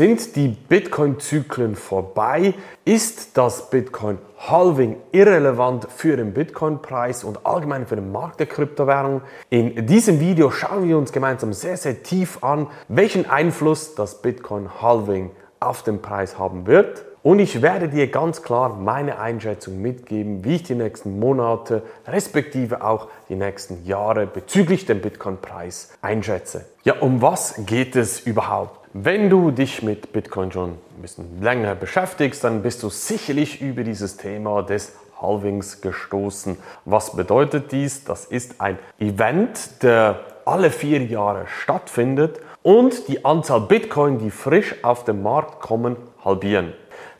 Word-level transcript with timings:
Sind 0.00 0.34
die 0.34 0.48
Bitcoin-Zyklen 0.48 1.76
vorbei? 1.76 2.54
Ist 2.86 3.36
das 3.36 3.68
Bitcoin-Halving 3.68 4.96
irrelevant 5.12 5.88
für 5.94 6.16
den 6.16 6.32
Bitcoin-Preis 6.32 7.22
und 7.22 7.44
allgemein 7.44 7.86
für 7.86 7.96
den 7.96 8.10
Markt 8.10 8.40
der 8.40 8.46
Kryptowährungen? 8.46 9.20
In 9.50 9.86
diesem 9.86 10.18
Video 10.18 10.50
schauen 10.50 10.88
wir 10.88 10.96
uns 10.96 11.12
gemeinsam 11.12 11.52
sehr, 11.52 11.76
sehr 11.76 12.02
tief 12.02 12.42
an, 12.42 12.68
welchen 12.88 13.28
Einfluss 13.28 13.94
das 13.94 14.22
Bitcoin-Halving 14.22 15.32
auf 15.60 15.82
den 15.82 16.00
Preis 16.00 16.38
haben 16.38 16.66
wird. 16.66 17.04
Und 17.22 17.38
ich 17.38 17.60
werde 17.60 17.90
dir 17.90 18.06
ganz 18.06 18.42
klar 18.42 18.74
meine 18.76 19.18
Einschätzung 19.18 19.82
mitgeben, 19.82 20.46
wie 20.46 20.54
ich 20.54 20.62
die 20.62 20.76
nächsten 20.76 21.18
Monate, 21.18 21.82
respektive 22.06 22.82
auch 22.82 23.08
die 23.28 23.36
nächsten 23.36 23.84
Jahre 23.84 24.26
bezüglich 24.26 24.86
dem 24.86 25.02
Bitcoin-Preis 25.02 25.90
einschätze. 26.00 26.64
Ja, 26.84 27.00
um 27.00 27.20
was 27.20 27.66
geht 27.66 27.96
es 27.96 28.20
überhaupt? 28.20 28.79
Wenn 28.92 29.30
du 29.30 29.52
dich 29.52 29.84
mit 29.84 30.12
Bitcoin 30.12 30.50
schon 30.50 30.70
ein 30.70 31.02
bisschen 31.02 31.40
länger 31.40 31.76
beschäftigst, 31.76 32.42
dann 32.42 32.62
bist 32.62 32.82
du 32.82 32.88
sicherlich 32.88 33.60
über 33.60 33.84
dieses 33.84 34.16
Thema 34.16 34.64
des 34.64 34.94
Halvings 35.22 35.80
gestoßen. 35.80 36.56
Was 36.86 37.14
bedeutet 37.14 37.70
dies? 37.70 38.02
Das 38.02 38.24
ist 38.24 38.60
ein 38.60 38.80
Event, 38.98 39.84
der 39.84 40.24
alle 40.44 40.72
vier 40.72 41.04
Jahre 41.04 41.46
stattfindet 41.46 42.40
und 42.64 43.06
die 43.06 43.24
Anzahl 43.24 43.60
Bitcoin, 43.60 44.18
die 44.18 44.32
frisch 44.32 44.74
auf 44.82 45.04
den 45.04 45.22
Markt 45.22 45.60
kommen, 45.60 45.96
halbieren. 46.24 46.72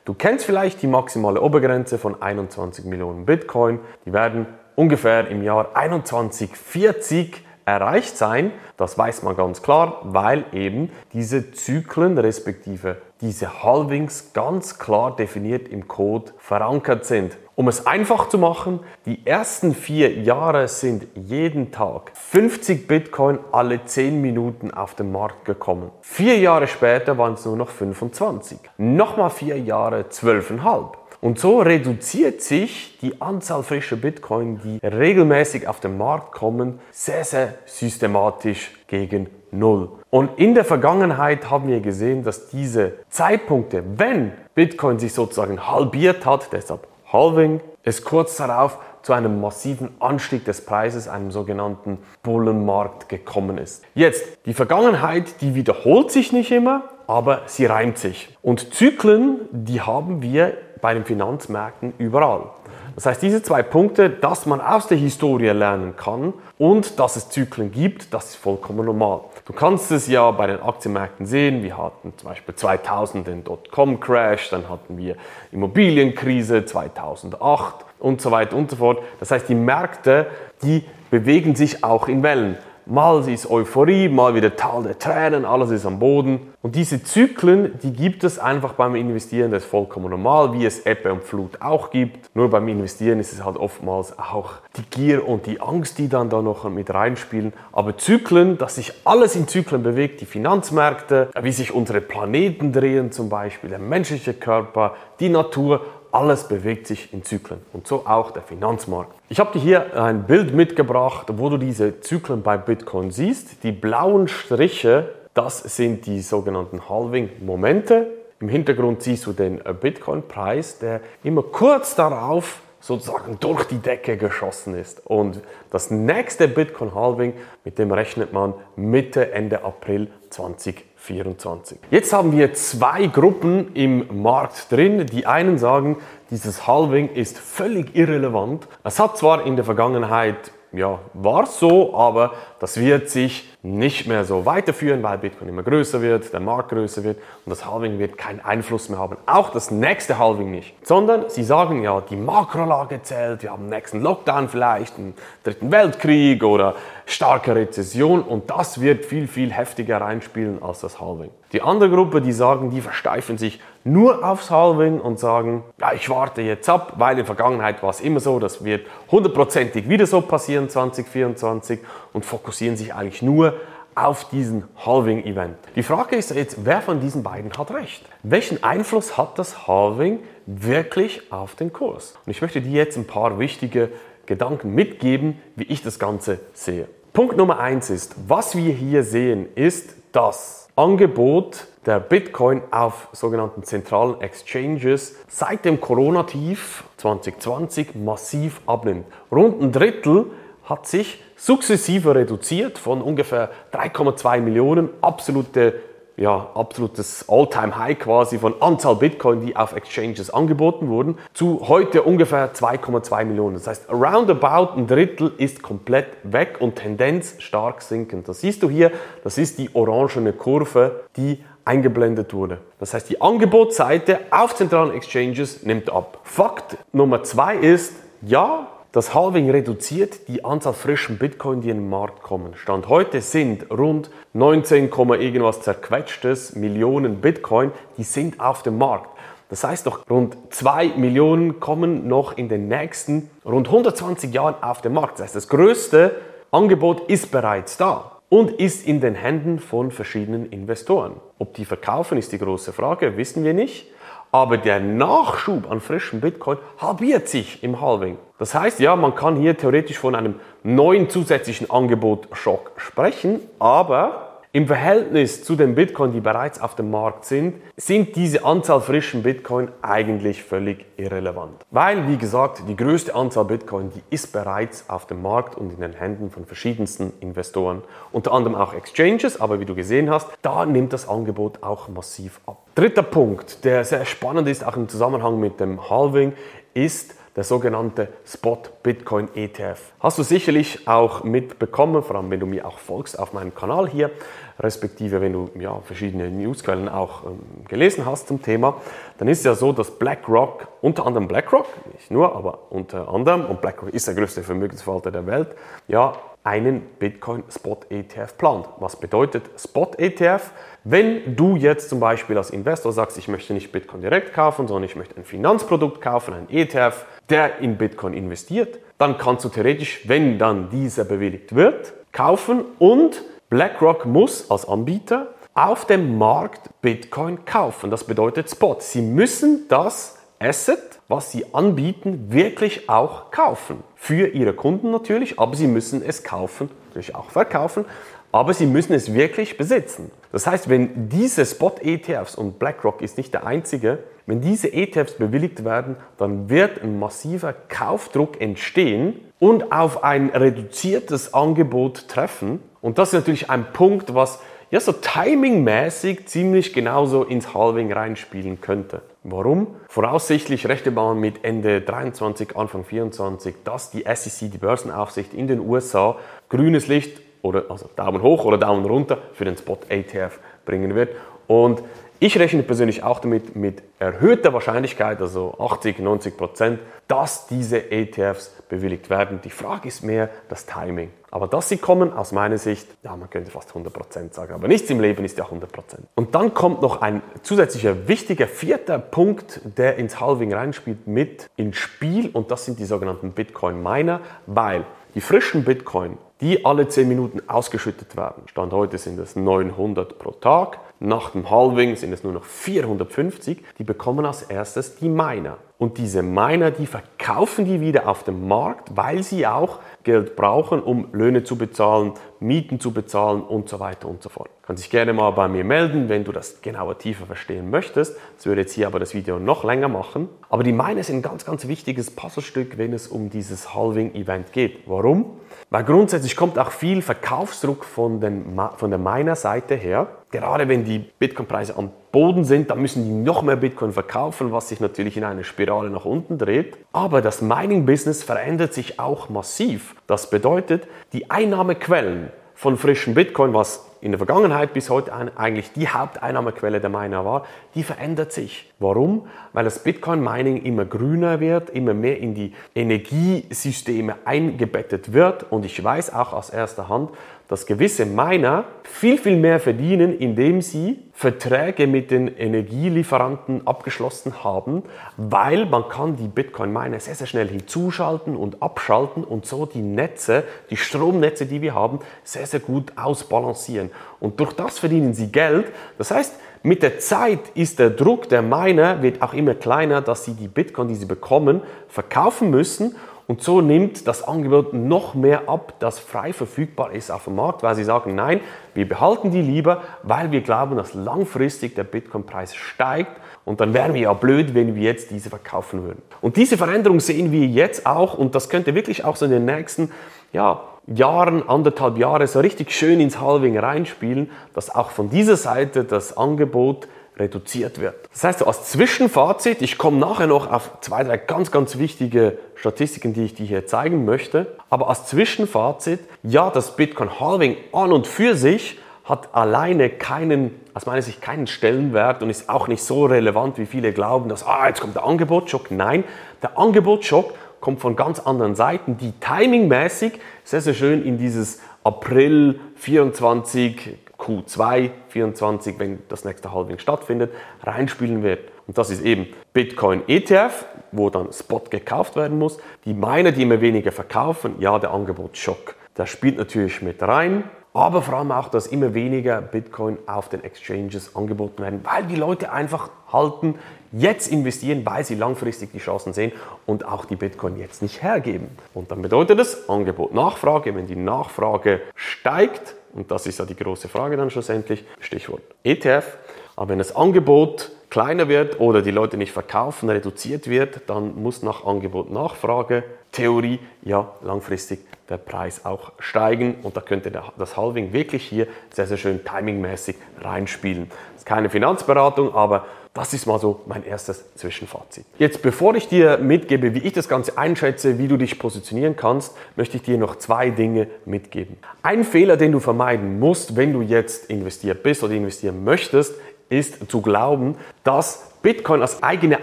Du 0.04 0.14
kennst 0.14 0.46
vielleicht 0.46 0.82
die 0.82 0.88
maximale 0.88 1.40
Obergrenze 1.40 1.98
von 1.98 2.20
21 2.20 2.84
Millionen 2.84 3.26
Bitcoin. 3.26 3.78
Die 4.06 4.12
werden 4.12 4.46
ungefähr 4.74 5.28
im 5.28 5.45
Jahr 5.45 5.73
2140 5.73 7.45
erreicht 7.70 8.16
sein. 8.16 8.52
Das 8.77 8.98
weiß 8.98 9.23
man 9.23 9.37
ganz 9.37 9.62
klar, 9.62 10.01
weil 10.02 10.45
eben 10.52 10.91
diese 11.12 11.52
Zyklen 11.52 12.19
respektive 12.19 12.96
diese 13.20 13.62
Halvings 13.62 14.33
ganz 14.33 14.79
klar 14.79 15.15
definiert 15.15 15.69
im 15.69 15.87
Code 15.87 16.33
verankert 16.38 17.04
sind. 17.04 17.37
Um 17.54 17.68
es 17.68 17.87
einfach 17.87 18.30
zu 18.30 18.38
machen, 18.38 18.80
die 19.04 19.27
ersten 19.27 19.74
vier 19.74 20.15
Jahre 20.15 20.66
sind 20.66 21.07
jeden 21.15 21.73
Tag 21.73 22.12
50 22.15 22.88
Bitcoin 22.88 23.38
alle 23.52 23.84
10 23.84 24.23
Minuten 24.23 24.71
auf 24.71 24.95
den 24.95 25.12
Markt 25.12 25.45
gekommen. 25.45 25.90
Vier 26.01 26.38
Jahre 26.38 26.66
später 26.66 27.18
waren 27.18 27.34
es 27.34 27.45
nur 27.45 27.59
noch 27.59 27.68
25. 27.68 28.59
Nochmal 28.79 29.29
vier 29.29 29.59
Jahre 29.59 30.07
12,5. 30.09 30.99
Und 31.21 31.38
so 31.38 31.60
reduziert 31.60 32.40
sich 32.40 32.99
die 33.02 33.21
Anzahl 33.21 33.63
frischer 33.63 33.96
Bitcoin, 33.96 34.60
die 34.65 34.87
regelmäßig 34.87 35.68
auf 35.68 35.80
den 35.80 35.99
Markt 35.99 36.32
kommen, 36.32 36.80
sehr, 36.90 37.24
sehr 37.24 37.54
systematisch 37.66 38.73
gegen 38.87 39.29
Null. 39.51 39.88
Und 40.10 40.38
in 40.38 40.54
der 40.54 40.65
Vergangenheit 40.65 41.51
haben 41.51 41.68
wir 41.68 41.80
gesehen, 41.80 42.24
dass 42.24 42.49
diese 42.49 42.93
Zeitpunkte, 43.10 43.82
wenn 43.96 44.32
Bitcoin 44.54 44.99
sich 44.99 45.12
sozusagen 45.12 45.66
halbiert 45.66 46.24
hat, 46.24 46.52
deshalb 46.52 46.87
Halving, 47.12 47.60
es 47.82 48.05
kurz 48.05 48.37
darauf 48.37 48.79
zu 49.02 49.12
einem 49.12 49.40
massiven 49.40 49.90
Anstieg 49.99 50.45
des 50.45 50.65
Preises, 50.65 51.09
einem 51.09 51.30
sogenannten 51.30 51.99
Bullenmarkt 52.23 53.09
gekommen 53.09 53.59
ist. 53.59 53.82
Jetzt, 53.95 54.24
die 54.46 54.55
Vergangenheit, 54.55 55.40
die 55.40 55.55
wiederholt 55.55 56.10
sich 56.10 56.32
nicht 56.32 56.51
immer, 56.51 56.84
aber 57.07 57.43
sie 57.46 57.66
reimt 57.66 57.99
sich. 57.99 58.37
Und 58.43 58.74
Zyklen, 58.74 59.40
die 59.51 59.80
haben 59.80 60.23
wir 60.23 60.52
bei 60.80 60.95
den 60.95 61.04
Finanzmärkten 61.04 61.92
überall. 61.98 62.50
Das 62.95 63.06
heißt, 63.06 63.23
diese 63.23 63.42
zwei 63.42 63.62
Punkte, 63.62 64.10
dass 64.10 64.47
man 64.47 64.60
aus 64.60 64.87
der 64.87 64.98
Historie 64.98 65.48
lernen 65.48 65.97
kann 65.97 66.34
und 66.59 66.98
dass 66.98 67.16
es 67.16 67.28
Zyklen 67.31 67.70
gibt, 67.72 68.12
das 68.12 68.31
ist 68.31 68.37
vollkommen 68.37 68.84
normal. 68.84 69.20
Du 69.47 69.53
kannst 69.53 69.91
es 69.91 70.06
ja 70.06 70.31
bei 70.32 70.47
den 70.47 70.60
Aktienmärkten 70.60 71.26
sehen. 71.26 71.62
Wir 71.62 71.78
hatten 71.78 72.12
zum 72.16 72.28
Beispiel 72.28 72.54
2000 72.54 73.26
den 73.26 73.44
Dotcom-Crash, 73.44 74.50
dann 74.50 74.69
hatten 74.69 74.98
wir 74.98 75.16
Immobilienkrise 75.53 76.64
2008 76.64 77.87
und 77.98 78.20
so 78.20 78.31
weiter 78.31 78.56
und 78.56 78.70
so 78.70 78.76
fort. 78.76 79.03
Das 79.19 79.31
heißt, 79.31 79.48
die 79.48 79.54
Märkte, 79.54 80.26
die 80.62 80.84
bewegen 81.10 81.55
sich 81.55 81.82
auch 81.84 82.09
in 82.09 82.22
Wellen. 82.22 82.59
Mal 82.91 83.28
ist 83.28 83.49
Euphorie, 83.49 84.09
mal 84.09 84.34
wieder 84.34 84.56
Tal 84.56 84.83
der 84.83 84.99
Tränen, 84.99 85.45
alles 85.45 85.71
ist 85.71 85.87
am 85.87 86.01
Boden. 86.01 86.53
Und 86.61 86.75
diese 86.75 87.01
Zyklen, 87.01 87.78
die 87.84 87.93
gibt 87.93 88.25
es 88.25 88.41
einfach 88.41 88.73
beim 88.73 88.97
Investieren, 88.97 89.53
das 89.53 89.62
ist 89.62 89.71
vollkommen 89.71 90.11
normal, 90.11 90.55
wie 90.55 90.67
es 90.67 90.84
Ebbe 90.87 91.12
und 91.12 91.23
Flut 91.23 91.61
auch 91.61 91.91
gibt. 91.91 92.34
Nur 92.34 92.50
beim 92.50 92.67
Investieren 92.67 93.21
ist 93.21 93.33
es 93.33 93.45
halt 93.45 93.56
oftmals 93.56 94.19
auch 94.19 94.55
die 94.77 94.83
Gier 94.91 95.29
und 95.29 95.47
die 95.47 95.61
Angst, 95.61 95.99
die 95.99 96.09
dann 96.09 96.31
da 96.31 96.43
noch 96.43 96.69
mit 96.69 96.93
reinspielen. 96.93 97.53
Aber 97.71 97.97
Zyklen, 97.97 98.59
dass 98.59 98.75
sich 98.75 98.93
alles 99.05 99.37
in 99.37 99.47
Zyklen 99.47 99.84
bewegt, 99.84 100.21
die 100.21 100.27
Finanzmärkte, 100.27 101.31
wie 101.41 101.53
sich 101.53 101.73
unsere 101.73 102.00
Planeten 102.00 102.73
drehen 102.73 103.12
zum 103.12 103.29
Beispiel, 103.29 103.71
der 103.71 103.79
menschliche 103.79 104.34
Körper, 104.34 104.97
die 105.21 105.29
Natur, 105.29 105.83
alles 106.12 106.48
bewegt 106.48 106.87
sich 106.87 107.12
in 107.12 107.25
Zyklen 107.25 107.60
und 107.72 107.87
so 107.87 108.06
auch 108.06 108.31
der 108.31 108.43
Finanzmarkt. 108.43 109.15
Ich 109.28 109.41
habe 109.41 109.53
dir 109.53 109.60
hier 109.60 110.03
ein 110.03 110.25
Bild 110.25 110.54
mitgebracht, 110.54 111.26
wo 111.32 111.48
du 111.48 111.56
diese 111.56 112.00
Zyklen 112.00 112.43
bei 112.43 112.56
Bitcoin 112.56 113.10
siehst. 113.10 113.62
Die 113.62 113.72
blauen 113.72 114.28
Striche, 114.28 115.15
das 115.34 115.59
sind 115.59 116.06
die 116.06 116.20
sogenannten 116.20 116.88
Halving-Momente. 116.88 118.09
Im 118.41 118.49
Hintergrund 118.49 119.03
siehst 119.03 119.26
du 119.26 119.32
den 119.32 119.60
Bitcoin-Preis, 119.81 120.78
der 120.78 121.00
immer 121.22 121.43
kurz 121.43 121.94
darauf 121.94 122.60
sozusagen 122.81 123.38
durch 123.38 123.65
die 123.65 123.78
Decke 123.78 124.16
geschossen 124.16 124.75
ist. 124.75 125.06
Und 125.06 125.41
das 125.70 125.91
nächste 125.91 126.49
Bitcoin-Halving, 126.49 127.34
mit 127.65 127.78
dem 127.78 127.93
rechnet 127.93 128.32
man 128.32 128.54
Mitte, 128.76 129.32
Ende 129.32 129.62
April 129.65 130.09
2024. 130.31 131.79
Jetzt 131.91 132.13
haben 132.13 132.33
wir 132.33 132.55
zwei 132.55 133.07
Gruppen 133.07 133.75
im 133.75 134.23
Markt 134.23 134.73
drin. 134.73 135.07
Die 135.07 135.27
einen 135.27 135.59
sagen, 135.59 135.99
dieses 136.31 136.67
Halving 136.67 137.11
ist 137.11 137.39
völlig 137.39 137.95
irrelevant. 137.95 138.67
Es 138.85 138.99
hat 138.99 139.19
zwar 139.19 139.45
in 139.45 139.57
der 139.57 139.65
Vergangenheit 139.65 140.53
ja, 140.73 141.01
war 141.15 141.47
so, 141.47 141.95
aber 141.95 142.35
das 142.61 142.79
wird 142.79 143.11
sich 143.11 143.50
nicht 143.62 144.06
mehr 144.06 144.25
so 144.25 144.47
weiterführen, 144.47 145.03
weil 145.03 145.19
Bitcoin 145.19 145.48
immer 145.48 145.62
größer 145.62 146.00
wird, 146.00 146.32
der 146.32 146.41
Markt 146.41 146.71
größer 146.71 147.04
wird 147.04 147.19
und 147.44 147.50
das 147.50 147.66
Halving 147.66 147.98
wird 147.98 148.16
keinen 148.16 148.41
Einfluss 148.41 148.88
mehr 148.88 148.98
haben. 148.98 149.19
Auch 149.26 149.50
das 149.50 149.71
nächste 149.71 150.19
Halving 150.19 150.50
nicht. 150.50 150.75
Sondern 150.87 151.28
sie 151.28 151.44
sagen 151.44 151.82
ja, 151.82 152.00
die 152.00 152.16
Makrolage 152.16 153.03
zählt, 153.03 153.43
wir 153.43 153.50
haben 153.50 153.65
einen 153.65 153.70
nächsten 153.70 154.00
Lockdown 154.00 154.49
vielleicht, 154.49 154.97
einen 154.97 155.15
dritten 155.44 155.70
Weltkrieg 155.70 156.43
oder 156.43 156.75
starke 157.04 157.54
Rezession 157.54 158.22
und 158.22 158.50
das 158.50 158.81
wird 158.81 159.04
viel, 159.04 159.28
viel 159.28 159.53
heftiger 159.53 160.00
reinspielen 160.00 160.62
als 160.62 160.81
das 160.81 161.00
Halving. 161.00 161.31
Die 161.53 161.62
andere 161.62 161.91
Gruppe, 161.91 162.22
die 162.22 162.32
sagen, 162.32 162.70
die 162.70 162.81
versteifen 162.81 163.37
sich 163.37 163.60
nur 163.82 164.25
aufs 164.25 164.50
Halving 164.50 165.00
und 165.00 165.19
sagen, 165.19 165.65
ja, 165.81 165.93
ich 165.93 166.09
warte 166.09 166.43
jetzt 166.43 166.69
ab, 166.69 166.94
weil 166.97 167.12
in 167.12 167.16
der 167.16 167.26
Vergangenheit 167.26 167.82
war 167.82 167.91
es 167.91 168.00
immer 168.00 168.20
so, 168.20 168.38
das 168.38 168.62
wird 168.65 168.87
hundertprozentig 169.10 169.88
wieder 169.88 170.06
so 170.06 170.20
passieren 170.20 170.69
2024 170.69 171.81
und 172.12 172.25
fokussieren 172.25 172.76
sich 172.76 172.94
eigentlich 172.94 173.22
nur 173.22 173.50
auf 173.95 174.28
diesen 174.28 174.65
Halving-Event. 174.84 175.56
Die 175.77 175.83
Frage 175.83 176.17
ist 176.17 176.34
jetzt, 176.34 176.65
wer 176.65 176.81
von 176.81 177.01
diesen 177.01 177.23
beiden 177.23 177.53
hat 177.53 177.71
recht? 177.71 178.05
Welchen 178.23 178.62
Einfluss 178.62 179.17
hat 179.17 179.39
das 179.39 179.67
Halving 179.67 180.21
wirklich 180.47 181.33
auf 181.33 181.55
den 181.55 181.73
Kurs? 181.73 182.15
Und 182.25 182.31
ich 182.31 182.43
möchte 182.43 182.61
dir 182.61 182.73
jetzt 182.73 182.97
ein 182.97 183.06
paar 183.06 183.39
wichtige 183.39 183.91
Gedanken 184.27 184.75
mitgeben, 184.75 185.41
wie 185.56 185.65
ich 185.65 185.83
das 185.83 185.99
Ganze 185.99 186.41
sehe. 186.53 186.89
Punkt 187.12 187.37
Nummer 187.37 187.59
eins 187.59 187.91
ist, 187.91 188.15
was 188.29 188.56
wir 188.56 188.73
hier 188.73 189.03
sehen, 189.03 189.49
ist 189.56 189.95
das 190.12 190.69
Angebot 190.77 191.67
der 191.87 191.99
Bitcoin 191.99 192.62
auf 192.71 193.09
sogenannten 193.12 193.65
zentralen 193.65 194.21
Exchanges 194.21 195.17
seit 195.29 195.65
dem 195.65 195.81
Corona-Tief 195.81 196.84
2020 196.99 197.95
massiv 197.97 198.61
abnimmt. 198.67 199.06
Rund 199.33 199.61
ein 199.61 199.73
Drittel 199.73 200.27
hat 200.65 200.87
sich 200.87 201.23
sukzessive 201.41 202.15
reduziert 202.15 202.78
von 202.78 203.01
ungefähr 203.01 203.51
3,2 203.73 204.41
Millionen, 204.41 204.91
absolute, 205.01 205.75
ja, 206.17 206.51
absolutes 206.55 207.25
All-Time-High 207.28 207.99
quasi 207.99 208.39
von 208.39 208.61
Anzahl 208.61 208.97
Bitcoin, 208.97 209.47
die 209.47 209.56
auf 209.56 209.75
Exchanges 209.75 210.29
angeboten 210.29 210.88
wurden, 210.88 211.17
zu 211.32 211.67
heute 211.67 212.03
ungefähr 212.03 212.53
2,2 212.53 213.25
Millionen. 213.25 213.55
Das 213.55 213.67
heißt, 213.67 213.88
roundabout 213.88 214.76
ein 214.76 214.87
Drittel 214.87 215.32
ist 215.38 215.62
komplett 215.62 216.09
weg 216.25 216.59
und 216.61 216.76
Tendenz 216.76 217.37
stark 217.38 217.81
sinkend. 217.81 218.29
Das 218.29 218.43
siehst 218.43 218.62
du 218.62 218.69
hier, 218.69 218.93
das 219.25 219.38
ist 219.38 219.59
die 219.59 219.75
orangene 219.75 220.35
Kurve, 220.35 221.05
die 221.17 221.43
eingeblendet 221.64 222.35
wurde. 222.35 222.59
Das 222.79 222.93
heißt, 222.93 223.09
die 223.09 223.20
Angebotsseite 223.20 224.19
auf 224.31 224.55
zentralen 224.55 224.93
Exchanges 224.93 225.62
nimmt 225.62 225.88
ab. 225.91 226.19
Fakt 226.23 226.76
Nummer 226.93 227.23
zwei 227.23 227.56
ist, 227.56 227.94
ja, 228.23 228.67
das 228.92 229.14
Halving 229.14 229.48
reduziert 229.50 230.26
die 230.26 230.44
Anzahl 230.44 230.75
frischen 230.75 231.19
Bitcoin, 231.19 231.60
die 231.60 231.70
in 231.70 231.76
den 231.78 231.90
Markt 231.90 232.22
kommen. 232.22 232.54
Stand 232.56 232.88
heute 232.88 233.20
sind 233.20 233.70
rund 233.70 234.10
19, 234.32 234.90
irgendwas 234.90 235.62
zerquetschtes 235.62 236.56
Millionen 236.56 237.20
Bitcoin, 237.20 237.70
die 237.98 238.02
sind 238.02 238.40
auf 238.40 238.62
dem 238.62 238.78
Markt. 238.78 239.10
Das 239.48 239.64
heißt 239.64 239.87
doch, 239.87 240.08
rund 240.08 240.37
2 240.50 240.94
Millionen 240.96 241.60
kommen 241.60 242.08
noch 242.08 242.37
in 242.37 242.48
den 242.48 242.69
nächsten 242.69 243.31
rund 243.44 243.69
120 243.69 244.32
Jahren 244.32 244.60
auf 244.60 244.81
den 244.81 244.92
Markt. 244.92 245.14
Das 245.14 245.25
heißt, 245.25 245.37
das 245.37 245.48
größte 245.48 246.16
Angebot 246.50 247.08
ist 247.08 247.31
bereits 247.31 247.76
da. 247.76 248.20
und 248.31 248.52
ist 248.52 248.87
in 248.87 249.00
den 249.00 249.16
Händen 249.16 249.58
von 249.58 249.90
verschiedenen 249.90 250.46
Investoren. 250.50 251.20
Ob 251.38 251.52
die 251.54 251.64
verkaufen, 251.64 252.16
ist 252.16 252.32
die 252.32 252.38
große 252.38 252.72
Frage, 252.72 253.16
wissen 253.16 253.44
wir 253.44 253.52
nicht. 253.52 253.88
Aber 254.32 254.59
der 254.59 254.81
Nachschub 254.81 255.71
an 255.71 255.81
frischem 255.81 256.21
Bitcoin 256.21 256.59
halbiert 256.79 257.29
sich 257.29 257.62
im 257.62 257.81
Halving. 257.81 258.19
Das 258.38 258.55
heißt, 258.55 258.81
ja, 258.81 258.94
man 258.97 259.15
kann 259.15 259.37
hier 259.37 259.56
theoretisch 259.56 259.99
von 259.99 260.15
einem 260.15 260.37
neuen 260.62 261.11
zusätzlichen 261.11 261.71
Angebot-Schock 261.71 262.73
sprechen, 262.77 263.41
aber 263.59 264.30
im 264.52 264.67
Verhältnis 264.67 265.44
zu 265.44 265.55
den 265.55 265.76
Bitcoin, 265.76 266.12
die 266.12 266.20
bereits 266.20 266.61
auf 266.61 266.75
dem 266.75 266.91
Markt 266.91 267.25
sind, 267.25 267.62
sind 267.76 268.17
diese 268.17 268.44
Anzahl 268.44 268.81
frischen 268.81 269.23
Bitcoin 269.23 269.69
eigentlich 269.81 270.43
völlig 270.43 270.87
irrelevant. 270.97 271.64
Weil, 271.70 272.08
wie 272.08 272.17
gesagt, 272.17 272.64
die 272.67 272.75
größte 272.75 273.14
Anzahl 273.14 273.44
Bitcoin, 273.44 273.93
die 273.94 274.02
ist 274.12 274.32
bereits 274.32 274.91
auf 274.91 275.06
dem 275.06 275.23
Markt 275.23 275.56
und 275.56 275.73
in 275.73 275.81
den 275.81 275.93
Händen 275.93 276.32
von 276.32 276.47
verschiedensten 276.47 277.12
Investoren, 277.20 277.82
unter 278.11 278.32
anderem 278.32 278.56
auch 278.56 278.75
Exchanges, 278.75 279.41
aber 279.41 279.61
wie 279.61 279.67
du 279.67 279.76
gesehen 279.76 280.11
hast, 280.11 280.29
da 280.43 280.67
nimmt 280.67 280.93
das 280.93 281.08
Angebot 281.08 281.62
auch 281.62 281.88
massiv 281.88 282.41
ab. 282.44 282.58
Dritter 282.75 283.05
Punkt, 283.05 283.64
der 283.64 283.85
sehr 283.85 284.05
spannend 284.05 284.49
ist, 284.49 284.67
auch 284.67 284.76
im 284.76 284.88
Zusammenhang 284.88 285.38
mit 285.38 285.61
dem 285.61 285.88
Halving, 285.88 286.32
ist, 286.75 287.14
der 287.40 287.44
sogenannte 287.46 288.08
Spot 288.26 288.58
Bitcoin 288.82 289.31
ETF. 289.34 289.92
Hast 289.98 290.19
du 290.19 290.22
sicherlich 290.22 290.87
auch 290.87 291.25
mitbekommen, 291.25 292.02
vor 292.02 292.16
allem 292.16 292.31
wenn 292.31 292.38
du 292.38 292.44
mir 292.44 292.66
auch 292.66 292.78
folgst 292.78 293.19
auf 293.19 293.32
meinem 293.32 293.54
Kanal 293.54 293.88
hier, 293.88 294.10
respektive 294.58 295.22
wenn 295.22 295.32
du 295.32 295.48
ja, 295.58 295.81
verschiedene 295.82 296.31
Newsquellen 296.31 296.87
auch 296.87 297.25
ähm, 297.25 297.38
gelesen 297.66 298.04
hast 298.04 298.28
zum 298.28 298.42
Thema, 298.42 298.82
dann 299.16 299.26
ist 299.28 299.38
es 299.38 299.44
ja 299.44 299.54
so, 299.54 299.72
dass 299.72 299.90
BlackRock, 299.90 300.69
unter 300.82 301.06
anderem 301.06 301.28
BlackRock, 301.28 301.64
nicht 301.94 302.10
nur, 302.10 302.37
aber 302.37 302.58
unter 302.69 303.08
anderem, 303.08 303.46
und 303.46 303.62
BlackRock 303.62 303.88
ist 303.94 304.06
der 304.06 304.14
größte 304.14 304.42
Vermögensverwalter 304.42 305.10
der 305.10 305.26
Welt, 305.26 305.48
ja, 305.88 306.12
einen 306.42 306.82
Bitcoin 306.98 307.44
Spot 307.50 307.81
ETF 307.90 308.37
plant. 308.38 308.69
Was 308.78 308.96
bedeutet 308.96 309.44
Spot 309.58 309.90
ETF? 309.98 310.52
Wenn 310.84 311.37
du 311.37 311.56
jetzt 311.56 311.90
zum 311.90 312.00
Beispiel 312.00 312.38
als 312.38 312.50
Investor 312.50 312.92
sagst, 312.92 313.19
ich 313.19 313.28
möchte 313.28 313.52
nicht 313.52 313.72
Bitcoin 313.72 314.00
direkt 314.00 314.32
kaufen, 314.32 314.66
sondern 314.66 314.84
ich 314.84 314.96
möchte 314.96 315.16
ein 315.19 315.25
Finanzprodukt 315.25 316.00
kaufen, 316.00 316.32
ein 316.32 316.48
ETF, 316.48 317.04
der 317.31 317.59
in 317.61 317.77
Bitcoin 317.77 318.15
investiert, 318.15 318.79
dann 318.99 319.19
kannst 319.19 319.44
du 319.44 319.49
theoretisch, 319.49 320.09
wenn 320.09 320.38
dann 320.38 320.69
dieser 320.71 321.05
bewilligt 321.05 321.55
wird, 321.55 321.93
kaufen 322.12 322.65
und 322.79 323.23
BlackRock 323.49 324.06
muss 324.06 324.50
als 324.50 324.69
Anbieter 324.69 325.29
auf 325.55 325.85
dem 325.87 326.19
Markt 326.19 326.71
Bitcoin 326.82 327.44
kaufen. 327.44 327.91
Das 327.91 328.05
bedeutet 328.05 328.50
Spot. 328.50 328.77
Sie 328.81 329.03
müssen 329.03 329.67
das 329.69 330.19
Asset, 330.38 331.00
was 331.09 331.32
sie 331.32 331.44
anbieten, 331.53 332.32
wirklich 332.32 332.88
auch 332.88 333.31
kaufen. 333.31 333.83
Für 333.94 334.29
ihre 334.29 334.55
Kunden 334.55 334.91
natürlich, 334.91 335.38
aber 335.38 335.55
sie 335.56 335.67
müssen 335.67 336.03
es 336.03 336.23
kaufen, 336.23 336.71
natürlich 336.88 337.15
auch 337.15 337.31
verkaufen, 337.31 337.85
aber 338.33 338.55
sie 338.55 338.67
müssen 338.67 338.93
es 338.94 339.12
wirklich 339.12 339.56
besitzen. 339.59 340.11
Das 340.32 340.47
heißt, 340.47 340.69
wenn 340.69 341.09
diese 341.09 341.44
Spot-ETFs, 341.44 342.37
und 342.37 342.59
BlackRock 342.59 343.03
ist 343.03 343.17
nicht 343.17 343.35
der 343.35 343.47
einzige, 343.47 343.99
wenn 344.27 344.41
diese 344.41 344.73
ETFs 344.73 345.15
bewilligt 345.15 345.65
werden, 345.65 345.97
dann 346.17 346.49
wird 346.49 346.82
ein 346.82 346.99
massiver 346.99 347.53
Kaufdruck 347.53 348.41
entstehen 348.41 349.21
und 349.41 349.73
auf 349.73 350.05
ein 350.05 350.31
reduziertes 350.31 351.35
Angebot 351.35 352.06
treffen. 352.09 352.61
Und 352.81 352.99
das 352.99 353.09
ist 353.09 353.15
natürlich 353.15 353.50
ein 353.50 353.73
Punkt, 353.73 354.15
was 354.15 354.41
ja 354.71 354.79
so 354.79 354.93
timingmäßig 354.93 356.27
ziemlich 356.27 356.73
genauso 356.73 357.25
ins 357.25 357.55
Halving 357.55 357.93
reinspielen 357.93 358.61
könnte. 358.61 359.03
Warum? 359.25 359.75
Voraussichtlich 359.88 360.69
rechnet 360.69 360.94
man 360.94 361.19
mit 361.19 361.44
Ende 361.44 361.81
23, 361.81 362.56
Anfang 362.56 362.85
24, 362.85 363.56
dass 363.65 363.91
die 363.91 364.05
SEC, 364.15 364.50
die 364.50 364.59
Börsenaufsicht 364.59 365.35
in 365.35 365.49
den 365.49 365.61
USA, 365.61 366.17
grünes 366.49 366.87
Licht 366.87 367.21
oder 367.42 367.64
also 367.69 367.88
Daumen 367.96 368.22
hoch 368.22 368.44
oder 368.44 368.58
Daumen 368.58 368.84
runter 368.84 369.19
für 369.32 369.44
den 369.44 369.56
Spot 369.56 369.78
ATF 369.88 370.38
bringen 370.64 370.94
wird. 370.94 371.10
Und 371.46 371.82
ich 372.22 372.38
rechne 372.38 372.62
persönlich 372.62 373.02
auch 373.02 373.20
damit 373.20 373.56
mit 373.56 373.82
erhöhter 373.98 374.52
Wahrscheinlichkeit, 374.52 375.22
also 375.22 375.54
80, 375.58 376.00
90 376.00 376.37
Prozent, 376.37 376.78
dass 377.08 377.46
diese 377.46 377.90
ETFs 377.90 378.54
bewilligt 378.69 379.08
werden. 379.08 379.40
Die 379.42 379.50
Frage 379.50 379.88
ist 379.88 380.04
mehr 380.04 380.28
das 380.50 380.66
Timing. 380.66 381.10
Aber 381.31 381.48
dass 381.48 381.70
sie 381.70 381.78
kommen, 381.78 382.12
aus 382.12 382.32
meiner 382.32 382.58
Sicht, 382.58 382.88
ja, 383.02 383.16
man 383.16 383.31
könnte 383.31 383.50
fast 383.50 383.70
100 383.70 383.90
Prozent 383.90 384.34
sagen, 384.34 384.52
aber 384.52 384.69
nichts 384.69 384.90
im 384.90 385.00
Leben 385.00 385.25
ist 385.25 385.38
ja 385.38 385.44
100 385.44 385.72
Prozent. 385.72 386.06
Und 386.14 386.34
dann 386.34 386.52
kommt 386.52 386.82
noch 386.82 387.00
ein 387.00 387.22
zusätzlicher 387.42 388.06
wichtiger 388.06 388.46
vierter 388.48 388.98
Punkt, 388.98 389.60
der 389.78 389.96
ins 389.96 390.20
Halving 390.20 390.52
reinspielt, 390.52 391.06
mit 391.06 391.48
ins 391.56 391.78
Spiel 391.78 392.28
und 392.34 392.50
das 392.50 392.66
sind 392.66 392.78
die 392.78 392.84
sogenannten 392.84 393.32
Bitcoin 393.32 393.82
Miner, 393.82 394.20
weil 394.46 394.84
die 395.15 395.21
frischen 395.21 395.65
Bitcoin, 395.65 396.19
die 396.41 396.65
alle 396.65 396.89
10 396.89 397.09
Minuten 397.09 397.43
ausgeschüttet 397.49 398.17
werden, 398.17 398.45
Stand 398.47 398.73
heute 398.73 398.99
sind 398.99 399.19
es 399.19 399.37
900 399.37 400.19
pro 400.19 400.31
Tag, 400.33 400.79
nach 401.01 401.31
dem 401.31 401.51
Halving 401.51 401.97
sind 401.97 402.12
es 402.12 402.23
nur 402.23 402.33
noch 402.33 402.45
450, 402.45 403.62
die 403.79 403.85
bekommen 403.85 404.27
als 404.27 404.43
erstes 404.43 404.97
die 404.97 405.09
Miner. 405.09 405.57
Und 405.79 405.97
diese 405.97 406.23
Miner, 406.23 406.71
die 406.71 406.87
verkaufen 406.87 407.65
die 407.65 407.81
wieder 407.81 408.07
auf 408.07 408.23
dem 408.23 408.47
Markt, 408.47 408.95
weil 408.95 409.23
sie 409.23 409.47
auch 409.47 409.79
Geld 410.05 410.37
brauchen, 410.37 410.83
um 410.83 411.09
Löhne 411.12 411.43
zu 411.43 411.57
bezahlen, 411.57 412.12
Mieten 412.39 412.81
zu 412.81 412.93
bezahlen 412.93 413.43
und 413.43 413.69
so 413.71 413.81
weiter 413.81 414.09
und 414.09 414.23
so 414.23 414.29
fort. 414.29 414.51
Kannst 414.70 414.84
dich 414.84 414.90
gerne 414.93 415.12
mal 415.12 415.32
bei 415.32 415.49
mir 415.49 415.64
melden, 415.64 416.08
wenn 416.08 416.22
du 416.22 416.31
das 416.31 416.62
genauer 416.62 416.96
tiefer 416.96 417.26
verstehen 417.26 417.70
möchtest. 417.70 418.17
Das 418.37 418.46
würde 418.46 418.61
jetzt 418.61 418.72
hier 418.72 418.87
aber 418.87 419.00
das 419.00 419.14
Video 419.14 419.40
noch 419.40 419.64
länger 419.64 419.88
machen. 419.88 420.28
Aber 420.49 420.62
die 420.62 420.70
Miner 420.70 421.02
sind 421.02 421.17
ein 421.17 421.22
ganz, 421.22 421.44
ganz 421.44 421.67
wichtiges 421.67 422.12
Puzzlestück, 422.12 422.78
wenn 422.78 422.93
es 422.93 423.08
um 423.08 423.31
dieses 423.31 423.75
Halving-Event 423.75 424.52
geht. 424.52 424.82
Warum? 424.87 425.40
Weil 425.70 425.82
grundsätzlich 425.82 426.37
kommt 426.37 426.56
auch 426.56 426.70
viel 426.70 427.02
Verkaufsdruck 427.02 427.84
von, 427.84 428.20
den, 428.20 428.56
von 428.76 428.90
der 428.90 429.00
Miner-Seite 429.00 429.75
her. 429.75 430.06
Gerade 430.31 430.69
wenn 430.69 430.84
die 430.84 431.00
Bitcoin-Preise 431.00 431.76
am 431.76 431.90
Boden 432.12 432.44
sind, 432.44 432.70
dann 432.70 432.81
müssen 432.81 433.02
die 433.02 433.11
noch 433.11 433.43
mehr 433.43 433.56
Bitcoin 433.56 433.90
verkaufen, 433.90 434.52
was 434.52 434.69
sich 434.69 434.78
natürlich 434.78 435.16
in 435.16 435.25
eine 435.25 435.43
Spirale 435.43 435.90
nach 435.90 436.05
unten 436.05 436.38
dreht. 436.38 436.76
Aber 436.93 437.23
das 437.23 437.43
Mining-Business 437.43 438.23
verändert 438.23 438.73
sich 438.73 439.00
auch 439.00 439.31
massiv. 439.31 439.96
Das 440.06 440.31
bedeutet, 440.31 440.87
die 441.12 441.28
Einnahmequellen 441.28 442.31
von 442.55 442.76
frischen 442.76 443.14
Bitcoin, 443.14 443.52
was 443.52 443.89
in 444.00 444.12
der 444.12 444.19
Vergangenheit 444.19 444.73
bis 444.73 444.91
heute 444.91 445.12
eigentlich 445.37 445.73
die 445.73 445.88
Haupteinnahmequelle 445.88 446.81
der 446.81 446.91
Miner 446.91 447.25
war, 447.25 447.44
die 447.75 447.82
verändert 447.82 448.32
sich. 448.32 448.70
Warum? 448.79 449.26
Weil 449.52 449.64
das 449.64 449.82
Bitcoin-Mining 449.82 450.62
immer 450.62 450.85
grüner 450.85 451.41
wird, 451.41 451.70
immer 451.70 451.94
mehr 451.94 452.19
in 452.19 452.35
die 452.35 452.55
Energiesysteme 452.75 454.17
eingebettet 454.25 455.12
wird. 455.12 455.52
Und 455.52 455.64
ich 455.64 455.82
weiß 455.82 456.14
auch 456.14 456.32
aus 456.32 456.50
erster 456.50 456.88
Hand, 456.88 457.11
dass 457.50 457.67
gewisse 457.67 458.06
Miner 458.06 458.64
viel, 458.85 459.19
viel 459.19 459.35
mehr 459.37 459.58
verdienen, 459.58 460.17
indem 460.17 460.62
sie 460.62 461.00
Verträge 461.12 461.88
mit 461.88 462.12
den 462.12 462.29
Energielieferanten 462.29 463.67
abgeschlossen 463.67 464.44
haben, 464.44 464.85
weil 465.16 465.66
man 465.66 465.88
kann 465.88 466.14
die 466.14 466.28
Bitcoin-Miner 466.28 467.00
sehr, 467.00 467.16
sehr 467.16 467.26
schnell 467.26 467.49
hinzuschalten 467.49 468.37
und 468.37 468.62
abschalten 468.62 469.25
und 469.25 469.47
so 469.47 469.66
die 469.66 469.83
Netze, 469.83 470.45
die 470.71 470.76
Stromnetze, 470.76 471.45
die 471.45 471.61
wir 471.61 471.75
haben, 471.75 471.99
sehr, 472.23 472.47
sehr 472.47 472.61
gut 472.61 472.92
ausbalancieren. 472.95 473.89
Und 474.20 474.40
durch 474.40 474.52
das 474.52 474.78
verdienen 474.78 475.14
sie 475.14 475.30
Geld. 475.32 475.66
Das 475.99 476.11
heißt, 476.11 476.35
mit 476.62 476.82
der 476.82 476.99
Zeit 476.99 477.40
ist 477.54 477.78
der 477.78 477.90
Druck 477.90 478.28
der 478.28 478.42
Miner 478.42 479.02
wird 479.02 479.23
auch 479.23 479.32
immer 479.32 479.54
kleiner, 479.54 480.02
dass 480.02 480.25
sie 480.25 480.35
die 480.35 480.49
Bitcoin, 480.49 480.88
die 480.88 480.94
sie 480.94 481.06
bekommen, 481.06 481.62
verkaufen 481.88 482.50
müssen 482.50 482.97
und 483.30 483.44
so 483.44 483.61
nimmt 483.61 484.09
das 484.09 484.25
Angebot 484.26 484.75
noch 484.75 485.14
mehr 485.14 485.49
ab, 485.49 485.75
das 485.78 486.00
frei 486.00 486.32
verfügbar 486.32 486.90
ist 486.90 487.12
auf 487.12 487.26
dem 487.26 487.37
Markt, 487.37 487.62
weil 487.62 487.76
sie 487.76 487.85
sagen, 487.85 488.16
nein, 488.16 488.40
wir 488.75 488.88
behalten 488.88 489.30
die 489.30 489.40
lieber, 489.40 489.82
weil 490.02 490.32
wir 490.32 490.40
glauben, 490.40 490.76
dass 490.76 490.94
langfristig 490.94 491.76
der 491.76 491.85
Bitcoin-Preis 491.85 492.56
steigt 492.56 493.12
und 493.44 493.61
dann 493.61 493.73
wären 493.73 493.94
wir 493.94 494.00
ja 494.00 494.12
blöd, 494.14 494.52
wenn 494.54 494.75
wir 494.75 494.82
jetzt 494.82 495.12
diese 495.12 495.30
verkaufen 495.30 495.85
würden. 495.85 496.02
Und 496.20 496.37
diese 496.37 496.59
Veränderung 496.59 496.99
sehen 496.99 497.30
wir 497.30 497.47
jetzt 497.47 497.87
auch 497.87 498.18
und 498.18 498.35
das 498.35 498.49
könnte 498.49 498.75
wirklich 498.75 499.04
auch 499.04 499.14
so 499.14 499.26
in 499.26 499.30
den 499.30 499.44
nächsten 499.44 499.92
ja, 500.32 500.64
Jahren, 500.90 501.49
anderthalb 501.49 501.97
Jahre 501.99 502.26
so 502.26 502.40
richtig 502.40 502.73
schön 502.73 503.00
ins 503.00 503.20
Halving 503.20 503.56
reinspielen, 503.59 504.30
dass 504.54 504.75
auch 504.75 504.90
von 504.90 505.09
dieser 505.09 505.37
Seite 505.37 505.85
das 505.85 506.16
Angebot 506.16 506.88
reduziert 507.16 507.80
wird. 507.80 507.94
Das 508.12 508.25
heißt, 508.25 508.47
als 508.47 508.70
Zwischenfazit, 508.70 509.62
ich 509.62 509.78
komme 509.78 509.99
nachher 509.99 510.26
noch 510.26 510.50
auf 510.50 510.80
zwei, 510.80 511.04
drei 511.04 511.18
ganz, 511.18 511.50
ganz 511.50 511.78
wichtige 511.78 512.38
Statistiken, 512.56 513.12
die 513.12 513.25
ich 513.25 513.35
dir 513.35 513.47
hier 513.47 513.66
zeigen 513.66 514.04
möchte, 514.04 514.47
aber 514.68 514.88
als 514.88 515.06
Zwischenfazit, 515.06 516.00
ja, 516.23 516.50
das 516.50 516.76
Bitcoin 516.76 517.20
Halving 517.20 517.56
an 517.73 517.92
und 517.92 518.06
für 518.06 518.35
sich 518.35 518.78
hat 519.04 519.35
alleine 519.35 519.90
keinen, 519.90 520.61
aus 520.73 520.87
meiner 520.87 521.02
Sicht 521.02 521.20
keinen 521.20 521.47
Stellenwert 521.47 522.23
und 522.23 522.30
ist 522.30 522.49
auch 522.49 522.68
nicht 522.68 522.82
so 522.82 523.06
relevant, 523.06 523.59
wie 523.59 523.66
viele 523.66 523.92
glauben, 523.92 524.28
dass, 524.28 524.47
ah, 524.47 524.68
jetzt 524.68 524.80
kommt 524.80 524.94
der 524.94 525.04
Angebotsschock. 525.04 525.70
Nein, 525.70 526.04
der 526.42 526.59
Angebotsschock 526.59 527.35
kommt 527.61 527.81
von 527.81 527.97
ganz 527.97 528.21
anderen 528.21 528.55
Seiten, 528.55 528.97
die 528.97 529.12
timingmäßig 529.12 530.14
sehr, 530.45 530.61
sehr 530.61 530.75
schön 530.75 531.05
in 531.05 531.19
dieses 531.19 531.61
April 531.85 532.61
24 532.76 533.99
Q2 534.19 534.90
24, 535.09 535.79
wenn 535.79 535.99
das 536.09 536.25
nächste 536.25 536.52
Halving 536.52 536.79
stattfindet, 536.79 537.33
reinspielen 537.62 538.23
wird. 538.23 538.40
Und 538.67 538.76
das 538.76 538.90
ist 538.90 539.02
eben 539.02 539.26
Bitcoin 539.52 540.02
ETF, 540.07 540.67
wo 540.93 541.11
dann 541.11 541.33
Spot 541.33 541.62
gekauft 541.71 542.17
werden 542.17 542.38
muss. 542.38 542.59
Die 542.85 542.93
Miner, 542.93 543.33
die 543.33 543.43
immer 543.43 543.61
weniger 543.61 543.93
verkaufen, 543.93 544.57
ja, 544.61 544.79
der 544.79 544.93
Angebotsschock. 544.93 545.75
Der 545.97 546.07
spielt 546.07 546.37
natürlich 546.37 546.83
mit 546.83 547.02
rein. 547.02 547.45
Aber 547.73 548.03
vor 548.03 548.15
allem 548.15 548.33
auch, 548.33 548.49
dass 548.49 548.67
immer 548.67 548.95
weniger 548.95 549.41
Bitcoin 549.41 549.99
auf 550.07 550.29
den 550.29 550.43
Exchanges 550.43 551.15
angeboten 551.15 551.62
werden, 551.62 551.81
weil 551.85 552.05
die 552.05 552.17
Leute 552.17 552.53
einfach 552.53 552.91
halten, 553.12 553.55
jetzt 553.93 554.29
investieren, 554.29 554.85
weil 554.85 555.05
sie 555.05 555.15
langfristig 555.15 555.71
die 555.73 555.79
Chancen 555.79 556.12
sehen 556.12 556.33
und 556.67 556.85
auch 556.85 557.05
die 557.05 557.17
Bitcoin 557.17 557.59
jetzt 557.59 557.83
nicht 557.83 558.03
hergeben. 558.03 558.49
Und 558.75 558.91
dann 558.91 559.03
bedeutet 559.03 559.39
es 559.41 559.69
Angebot, 559.69 560.15
Nachfrage. 560.15 560.75
Wenn 560.75 560.87
die 560.87 560.97
Nachfrage 560.97 561.81
steigt, 561.95 562.75
und 562.93 563.11
das 563.11 563.27
ist 563.27 563.39
ja 563.39 563.45
die 563.45 563.57
große 563.57 563.89
Frage 563.89 564.17
dann 564.17 564.31
schlussendlich, 564.31 564.85
Stichwort 565.00 565.43
ETF, 565.65 566.19
aber 566.57 566.71
wenn 566.71 566.79
das 566.79 566.95
Angebot 566.95 567.71
kleiner 567.89 568.29
wird 568.29 568.61
oder 568.61 568.83
die 568.83 568.91
Leute 568.93 569.17
nicht 569.17 569.33
verkaufen, 569.33 569.89
reduziert 569.89 570.49
wird, 570.49 570.83
dann 570.89 571.21
muss 571.21 571.43
nach 571.43 571.65
Angebot 571.65 572.11
Nachfrage 572.11 572.85
Theorie 573.12 573.59
ja 573.83 574.12
langfristig 574.23 574.81
der 575.11 575.19
Preis 575.19 575.64
auch 575.64 575.93
steigen 575.99 576.57
und 576.62 576.76
da 576.76 576.81
könnte 576.81 577.11
das 577.11 577.57
Halving 577.57 577.93
wirklich 577.93 578.25
hier 578.25 578.47
sehr, 578.73 578.87
sehr 578.87 578.97
schön 578.97 579.25
timingmäßig 579.25 579.97
reinspielen. 580.21 580.88
Das 580.88 581.23
ist 581.23 581.26
keine 581.26 581.50
Finanzberatung, 581.50 582.35
aber 582.35 582.67
das 582.93 583.14
ist 583.14 583.26
mal 583.26 583.38
so 583.38 583.61
mein 583.67 583.85
erstes 583.85 584.35
Zwischenfazit. 584.35 585.05
Jetzt, 585.17 585.43
bevor 585.43 585.76
ich 585.76 585.87
dir 585.87 586.19
mitgebe, 586.19 586.75
wie 586.75 586.81
ich 586.81 586.93
das 586.93 587.09
Ganze 587.09 587.38
einschätze, 587.38 587.99
wie 587.99 588.09
du 588.09 588.17
dich 588.17 588.38
positionieren 588.38 588.97
kannst, 588.97 589.37
möchte 589.55 589.76
ich 589.76 589.85
dir 589.85 589.97
noch 589.97 590.17
zwei 590.17 590.50
Dinge 590.50 590.88
mitgeben. 591.05 591.57
Ein 591.83 592.02
Fehler, 592.02 592.37
den 592.37 592.50
du 592.50 592.59
vermeiden 592.59 593.21
musst, 593.21 593.55
wenn 593.57 593.73
du 593.73 593.83
jetzt 593.83 594.29
investiert 594.29 594.83
bist 594.83 595.05
oder 595.05 595.14
investieren 595.14 595.62
möchtest, 595.62 596.17
ist 596.50 596.90
zu 596.90 597.00
glauben, 597.00 597.57
dass 597.85 598.30
Bitcoin 598.42 598.80
als 598.80 599.02
eigene 599.02 599.42